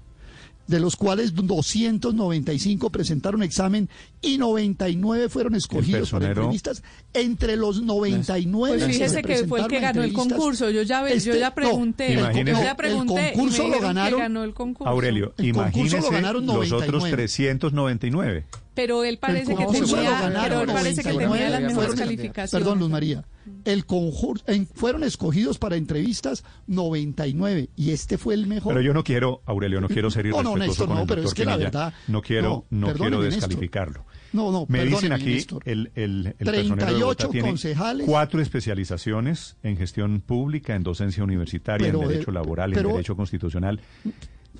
de 0.67 0.79
los 0.79 0.95
cuales 0.95 1.33
295 1.33 2.89
presentaron 2.89 3.41
examen 3.43 3.89
y 4.21 4.37
99 4.37 5.29
fueron 5.29 5.55
escogidos 5.55 6.11
para 6.11 6.25
personero- 6.27 6.41
entrevistas. 6.43 6.83
Entre 7.13 7.55
los 7.55 7.81
99 7.81 8.77
Pues 8.77 8.85
fíjese 8.85 9.15
se 9.15 9.21
que 9.23 9.47
fue 9.47 9.61
el 9.61 9.67
que 9.67 9.79
ganó 9.79 10.03
el 10.03 10.13
concurso. 10.13 10.69
Yo 10.69 10.81
ya, 10.83 11.01
ve- 11.01 11.11
yo 11.11 11.15
este- 11.31 11.39
ya 11.39 11.49
no, 11.49 11.55
pregunté. 11.55 12.13
el- 12.13 12.19
Imagínese- 12.19 12.45
yo 12.51 12.57
no, 12.57 12.63
ya 12.63 12.71
el 12.71 12.77
pregunté. 12.77 13.13
me 13.13 13.33
concurso 13.33 13.67
lo 13.67 13.79
ganaron- 13.81 14.19
ganó 14.19 14.43
el 14.43 14.53
concurso. 14.53 14.89
Aurelio, 14.89 15.33
El 15.37 15.53
concurso 15.53 15.59
imagínese 15.61 15.97
lo 16.01 16.09
ganaron 16.11 16.45
los 16.45 16.55
otros 16.71 17.03
99. 17.03 17.11
399. 17.15 18.45
Pero 18.77 19.03
él 19.03 19.17
parece 19.17 19.55
que 19.55 19.65
tenía, 19.65 20.11
ganaron 20.21 20.43
pero 20.43 20.61
él 20.61 20.67
parece 20.67 21.01
que 21.03 21.09
99, 21.09 21.33
tenía 21.33 21.49
las 21.49 21.61
mejores 21.61 21.89
fueron- 21.89 21.97
calificaciones. 22.07 22.51
Perdón, 22.51 22.79
Luz 22.79 22.89
María. 22.89 23.25
El 23.65 23.85
concurso 23.85 24.45
fueron 24.75 25.03
escogidos 25.03 25.57
para 25.57 25.75
entrevistas 25.77 26.43
99 26.67 27.69
y 27.75 27.91
este 27.91 28.17
fue 28.17 28.33
el 28.35 28.45
mejor. 28.47 28.73
Pero 28.73 28.81
yo 28.85 28.93
no 28.93 29.03
quiero, 29.03 29.41
Aurelio, 29.45 29.81
no 29.81 29.87
quiero 29.89 30.11
ser 30.11 30.25
No, 30.27 30.43
no, 30.43 30.51
irrespetuoso 30.57 30.67
Néstor, 30.67 30.87
con 30.87 30.95
no, 30.95 31.01
el 31.01 31.07
pero 31.07 31.21
es 31.23 31.33
que 31.33 31.45
la 31.45 31.57
verdad- 31.57 31.93
No 32.07 32.21
quiero, 32.21 32.65
no, 32.69 32.87
no, 32.87 32.93
quiero 32.93 33.19
Néstor. 33.21 33.33
descalificarlo. 33.49 34.05
No, 34.33 34.51
no, 34.51 34.65
Me 34.67 34.85
dicen 34.85 35.11
aquí, 35.13 35.25
Néstor. 35.35 35.63
el, 35.65 35.91
el, 35.95 36.27
el 36.27 36.33
personero 36.45 36.75
de 36.75 36.81
38 36.85 36.99
Bogotá 36.99 37.29
tiene 37.29 37.47
concejales. 37.49 38.05
cuatro 38.05 38.41
especializaciones 38.41 39.55
en 39.63 39.77
gestión 39.77 40.21
pública, 40.21 40.75
en 40.75 40.83
docencia 40.83 41.23
universitaria, 41.23 41.87
Pero 41.87 42.01
en 42.01 42.07
de- 42.07 42.13
derecho 42.13 42.31
laboral, 42.31 42.71
pero- 42.73 42.89
en 42.89 42.95
derecho 42.97 43.15
constitucional. 43.15 43.79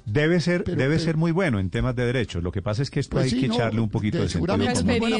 Debe 0.09 0.39
ser, 0.39 0.63
Pero- 0.63 0.77
debe 0.77 0.95
pero- 0.95 1.05
ser 1.05 1.17
muy 1.17 1.31
bueno 1.33 1.59
en 1.59 1.69
temas 1.69 1.93
de 1.95 2.05
derechos. 2.05 2.41
Lo 2.41 2.51
que 2.53 2.61
pasa 2.61 2.81
es 2.81 2.89
que 2.89 3.01
esto 3.01 3.15
Pues 3.17 3.25
hay 3.25 3.29
sí, 3.31 3.41
que 3.41 3.47
no, 3.49 3.55
echarle 3.55 3.81
un 3.81 3.89
poquito 3.89 4.17
de- 4.17 4.23
de, 4.23 4.29
sentido 4.29 4.53
común. 4.55 4.67
en 4.67 4.73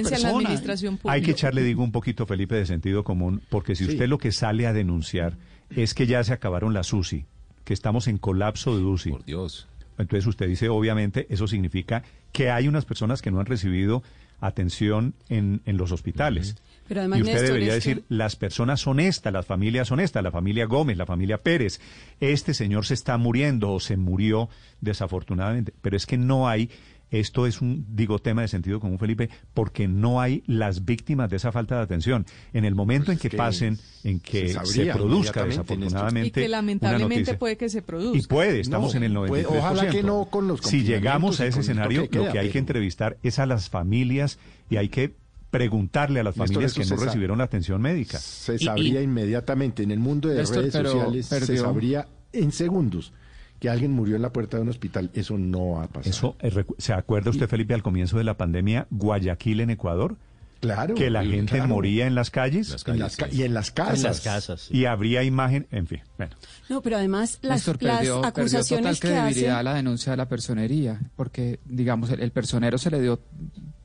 la 0.04 0.10
persona. 0.10 0.30
administración 0.38 0.98
pública. 0.98 1.14
Hay 1.14 1.22
que 1.22 1.32
echarle, 1.32 1.62
digo, 1.64 1.84
un 1.84 1.92
poquito, 1.92 2.26
Felipe, 2.26 2.56
de 2.56 2.66
sentido 2.66 3.04
común, 3.04 3.42
porque 3.50 3.76
si 3.76 3.84
Sí. 3.86 3.92
usted 3.92 4.08
lo 4.08 4.18
que 4.18 4.32
sale 4.32 4.66
a 4.66 4.72
denunciar 4.72 5.38
es 5.76 5.94
que 5.94 6.08
ya 6.08 6.24
se 6.24 6.32
acabaron 6.32 6.74
las 6.74 6.94
UCI, 6.94 7.26
que 7.66 7.74
estamos 7.74 8.08
en 8.08 8.18
colapso 8.18 8.78
de 8.78 8.84
UCI. 8.86 9.12
Por 9.12 9.26
Dios. 9.26 9.68
Entonces 9.98 10.26
usted 10.26 10.48
dice, 10.48 10.70
obviamente, 10.70 11.28
eso 11.30 11.48
significa 11.48 12.04
que 12.32 12.50
hay 12.50 12.68
unas 12.70 12.86
personas 12.86 13.22
que 13.22 13.30
no 13.30 13.40
han 13.42 13.46
recibido 13.46 14.04
atención 14.40 15.16
en, 15.30 15.62
en 15.66 15.78
los 15.78 15.92
hospitales. 15.92 16.56
Pero 16.88 17.02
además, 17.02 17.20
y 17.20 17.22
usted 17.24 17.34
Néstor, 17.34 17.48
debería 17.50 17.70
que- 17.70 17.76
decir, 17.76 18.04
las 18.10 18.36
personas 18.36 18.80
son 18.82 19.00
estas, 19.00 19.34
las 19.34 19.46
familias 19.46 19.88
son 19.88 20.00
estas, 20.00 20.24
la 20.24 20.32
familia 20.32 20.66
Gómez, 20.66 20.98
la 20.98 21.06
familia 21.06 21.38
Pérez. 21.42 21.80
Este 22.20 22.54
señor 22.54 22.86
se 22.86 22.94
está 22.94 23.18
muriendo 23.18 23.72
o 23.74 23.80
se 23.80 23.98
murió 23.98 24.50
desafortunadamente. 24.82 25.74
Pero 25.82 25.98
es 25.98 26.06
que 26.06 26.18
no 26.18 26.48
hay, 26.48 26.70
esto 27.10 27.48
es 27.48 27.62
un, 27.62 27.86
digo, 27.96 28.20
tema 28.20 28.42
de 28.42 28.48
sentido 28.48 28.80
común, 28.80 29.00
Felipe, 29.00 29.30
porque 29.54 29.88
no 29.88 30.20
hay 30.22 30.44
las 30.48 30.84
víctimas 30.86 31.30
de 31.30 31.38
esa 31.38 31.52
falta 31.52 31.76
de 31.78 31.82
atención. 31.84 32.26
En 32.54 32.66
el 32.66 32.76
momento 32.76 33.08
Pues 33.08 33.24
en 33.24 33.30
que, 33.30 33.38
pasen, 33.38 33.78
en 34.04 34.20
que 34.20 34.50
se 34.66 34.86
produzca 34.88 35.46
desafortunadamente. 35.46 36.28
Y 36.28 36.32
que 36.32 36.42
una 36.42 36.58
lamentablemente 36.58 37.16
noticia. 37.16 37.40
puede 37.40 37.58
que 37.58 37.70
se 37.70 37.82
produzca. 37.82 38.18
Y 38.18 38.22
puede, 38.24 38.60
estamos 38.60 38.94
No, 38.94 38.98
en 38.98 39.04
el 39.04 39.14
puede- 39.14 39.44
93%. 39.46 39.58
ojalá 39.60 39.90
que 39.90 40.04
no 40.04 40.26
con 40.26 40.48
los 40.48 40.62
Si 40.62 40.84
llegamos 40.84 41.40
a 41.40 41.46
ese 41.46 41.62
escenario, 41.62 42.08
lo 42.12 42.32
que 42.32 42.40
hay 42.40 42.50
que 42.50 42.60
entrevistar 42.60 43.18
es 43.24 43.40
a 43.40 43.46
las 43.46 43.70
familias 43.70 44.38
y 44.70 44.76
hay 44.78 44.90
que 44.90 45.16
preguntarle 45.58 46.20
a 46.20 46.24
las 46.24 46.38
Néstor, 46.38 46.48
familias 46.64 46.74
que 46.74 46.86
no 46.96 47.02
recibieron 47.04 47.38
la 47.38 47.44
atención 47.46 47.82
médica. 47.82 48.18
Se 48.20 48.58
sabría 48.60 49.02
y- 49.02 49.04
inmediatamente 49.04 49.84
en 49.84 49.92
el 49.92 50.00
mundo 50.00 50.30
de 50.30 50.38
Néstor, 50.38 50.58
redes 50.60 50.74
sociales, 50.74 51.26
se 51.26 51.40
perdió. 51.40 51.62
sabría 51.64 52.08
en 52.34 52.52
segundos 52.52 53.14
que 53.60 53.70
alguien 53.70 53.92
murió 53.92 54.16
en 54.16 54.22
la 54.22 54.32
puerta 54.32 54.58
de 54.58 54.64
un 54.64 54.70
hospital. 54.70 55.10
Eso 55.14 55.38
no 55.38 55.72
va 55.72 55.84
a 55.86 55.88
pasar. 55.88 56.12
Eso, 56.12 56.36
eh, 56.42 56.64
¿Se 56.78 56.94
acuerda 56.94 57.32
usted, 57.32 57.48
Felipe, 57.50 57.74
al 57.74 57.82
comienzo 57.84 58.18
de 58.18 58.24
la 58.24 58.38
pandemia, 58.38 58.86
Guayaquil 58.92 59.62
en 59.62 59.70
Ecuador? 59.72 60.16
claro. 60.60 60.96
Que 60.96 61.12
la 61.12 61.24
gente 61.24 61.54
claro. 61.58 61.68
moría 61.68 62.08
en 62.08 62.16
las 62.16 62.32
calles 62.32 62.70
Las 62.72 62.88
En 62.88 62.98
las 62.98 63.16
ca- 63.16 63.28
y 63.32 63.44
en 63.44 63.54
las 63.54 63.70
casas. 63.70 63.98
En 63.98 64.04
las 64.04 64.22
casas. 64.22 64.62
sí. 64.62 64.78
y 64.80 64.86
habría 64.86 65.22
imagen, 65.24 65.68
en 65.70 65.86
fin. 65.86 66.00
Bueno, 66.18 66.36
No, 66.68 66.82
pero 66.82 66.98
además 66.98 67.38
las, 67.44 67.58
Néstor, 67.68 67.84
las 67.84 67.98
perdió, 67.98 68.14
perdió 68.22 68.28
acusaciones 68.28 69.00
total 69.00 69.12
que 69.12 69.16
credibilidad 69.16 69.54
hacen... 69.58 69.66
la 69.66 69.74
denuncia 69.76 70.12
de 70.14 70.18
la 70.18 70.28
personería, 70.28 71.00
porque, 71.16 71.60
digamos, 71.66 72.10
el, 72.10 72.22
el 72.22 72.32
personero 72.32 72.80
se 72.80 72.90
le 72.90 73.00
dio 73.02 73.20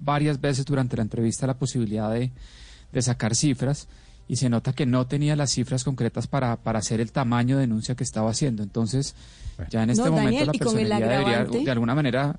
varias 0.02 0.40
veces 0.40 0.64
durante 0.64 0.96
la 0.96 1.02
entrevista 1.02 1.46
la 1.46 1.58
posibilidad 1.58 2.10
de, 2.10 2.30
de 2.92 3.02
sacar 3.02 3.34
cifras 3.34 3.88
y 4.28 4.36
se 4.36 4.48
nota 4.48 4.72
que 4.72 4.86
no 4.86 5.06
tenía 5.06 5.36
las 5.36 5.50
cifras 5.50 5.84
concretas 5.84 6.26
para, 6.26 6.56
para 6.56 6.78
hacer 6.78 7.00
el 7.00 7.12
tamaño 7.12 7.56
de 7.56 7.62
denuncia 7.62 7.94
que 7.94 8.04
estaba 8.04 8.30
haciendo. 8.30 8.62
Entonces, 8.62 9.14
ya 9.70 9.82
en 9.82 9.90
este 9.90 10.04
No, 10.04 10.12
momento 10.12 10.30
Daniel, 10.30 10.46
la 10.46 10.52
personería 10.52 11.08
debería, 11.08 11.44
de 11.44 11.70
alguna 11.70 11.94
manera, 11.94 12.38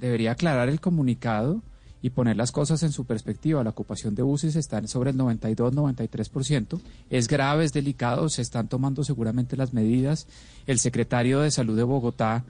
debería 0.00 0.32
aclarar 0.32 0.68
el 0.68 0.80
comunicado 0.80 1.62
y 2.00 2.10
poner 2.10 2.36
las 2.36 2.52
cosas 2.52 2.82
en 2.82 2.92
su 2.92 3.06
perspectiva. 3.06 3.64
La 3.64 3.70
ocupación 3.70 4.14
de 4.14 4.22
buses 4.22 4.56
está 4.56 4.78
en 4.78 4.88
sobre 4.88 5.10
el 5.10 5.16
92-93%. 5.16 6.80
Es 7.10 7.28
grave, 7.28 7.64
es 7.64 7.72
delicado, 7.72 8.28
se 8.28 8.42
están 8.42 8.68
tomando 8.68 9.04
seguramente 9.04 9.56
las 9.56 9.72
medidas. 9.72 10.26
El 10.66 10.78
secretario 10.78 11.40
de 11.40 11.50
Salud 11.50 11.76
de 11.76 11.82
Bogotá, 11.82 12.44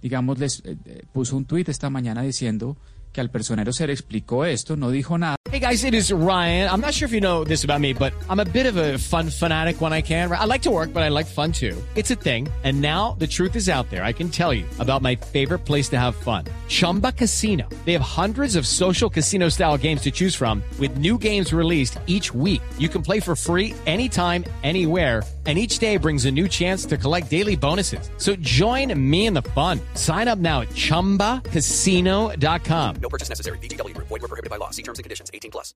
digamos, 0.00 0.38
les 0.38 0.60
eh, 0.64 0.76
eh, 0.84 1.02
puso 1.12 1.36
un 1.36 1.44
tuit 1.44 1.68
esta 1.68 1.90
mañana 1.90 2.22
diciendo 2.22 2.76
que 3.12 3.20
al 3.20 3.30
personero 3.30 3.72
se 3.72 3.86
le 3.86 3.92
explicó 3.92 4.44
esto, 4.44 4.76
no 4.76 4.90
dijo 4.90 5.18
nada. 5.18 5.36
Hey 5.50 5.58
guys, 5.58 5.84
it 5.84 5.94
is 5.94 6.12
Ryan. 6.12 6.68
I'm 6.70 6.80
not 6.80 6.94
sure 6.94 7.06
if 7.06 7.12
you 7.12 7.20
know 7.20 7.44
this 7.44 7.64
about 7.64 7.80
me, 7.80 7.92
but 7.92 8.12
I'm 8.28 8.40
a 8.40 8.44
bit 8.44 8.66
of 8.66 8.76
a 8.76 8.98
fun 8.98 9.30
fanatic 9.30 9.80
when 9.80 9.92
I 9.92 10.02
can. 10.02 10.30
I 10.30 10.44
like 10.44 10.62
to 10.62 10.70
work, 10.70 10.92
but 10.92 11.02
I 11.02 11.08
like 11.08 11.26
fun 11.26 11.50
too. 11.50 11.76
It's 11.96 12.10
a 12.10 12.14
thing. 12.14 12.46
And 12.62 12.80
now 12.80 13.16
the 13.18 13.26
truth 13.26 13.56
is 13.56 13.68
out 13.68 13.90
there. 13.90 14.04
I 14.04 14.12
can 14.12 14.28
tell 14.28 14.52
you 14.52 14.64
about 14.78 15.02
my 15.02 15.16
favorite 15.16 15.64
place 15.64 15.88
to 15.88 15.98
have 15.98 16.14
fun. 16.14 16.44
Chumba 16.68 17.10
Casino. 17.12 17.68
They 17.84 17.94
have 17.94 18.02
hundreds 18.02 18.54
of 18.54 18.66
social 18.66 19.10
casino 19.10 19.48
style 19.48 19.76
games 19.78 20.02
to 20.02 20.10
choose 20.10 20.36
from 20.36 20.62
with 20.78 20.98
new 20.98 21.18
games 21.18 21.52
released 21.52 21.98
each 22.06 22.32
week. 22.34 22.62
You 22.78 22.88
can 22.88 23.02
play 23.02 23.18
for 23.18 23.34
free 23.34 23.74
anytime, 23.86 24.44
anywhere. 24.62 25.22
And 25.46 25.58
each 25.58 25.78
day 25.78 25.96
brings 25.96 26.26
a 26.26 26.30
new 26.30 26.48
chance 26.48 26.84
to 26.84 26.98
collect 26.98 27.30
daily 27.30 27.56
bonuses. 27.56 28.10
So 28.18 28.36
join 28.36 28.92
me 29.10 29.24
in 29.24 29.32
the 29.32 29.40
fun. 29.40 29.80
Sign 29.94 30.28
up 30.28 30.38
now 30.38 30.60
at 30.60 30.68
chumbacasino.com. 30.68 32.99
No 33.00 33.08
purchase 33.08 33.28
necessary. 33.28 33.58
VGW 33.58 33.94
Group. 33.94 34.08
Void 34.08 34.22
were 34.22 34.28
prohibited 34.28 34.50
by 34.50 34.56
law. 34.56 34.70
See 34.70 34.82
terms 34.82 34.98
and 34.98 35.04
conditions. 35.04 35.30
18 35.34 35.50
plus. 35.50 35.74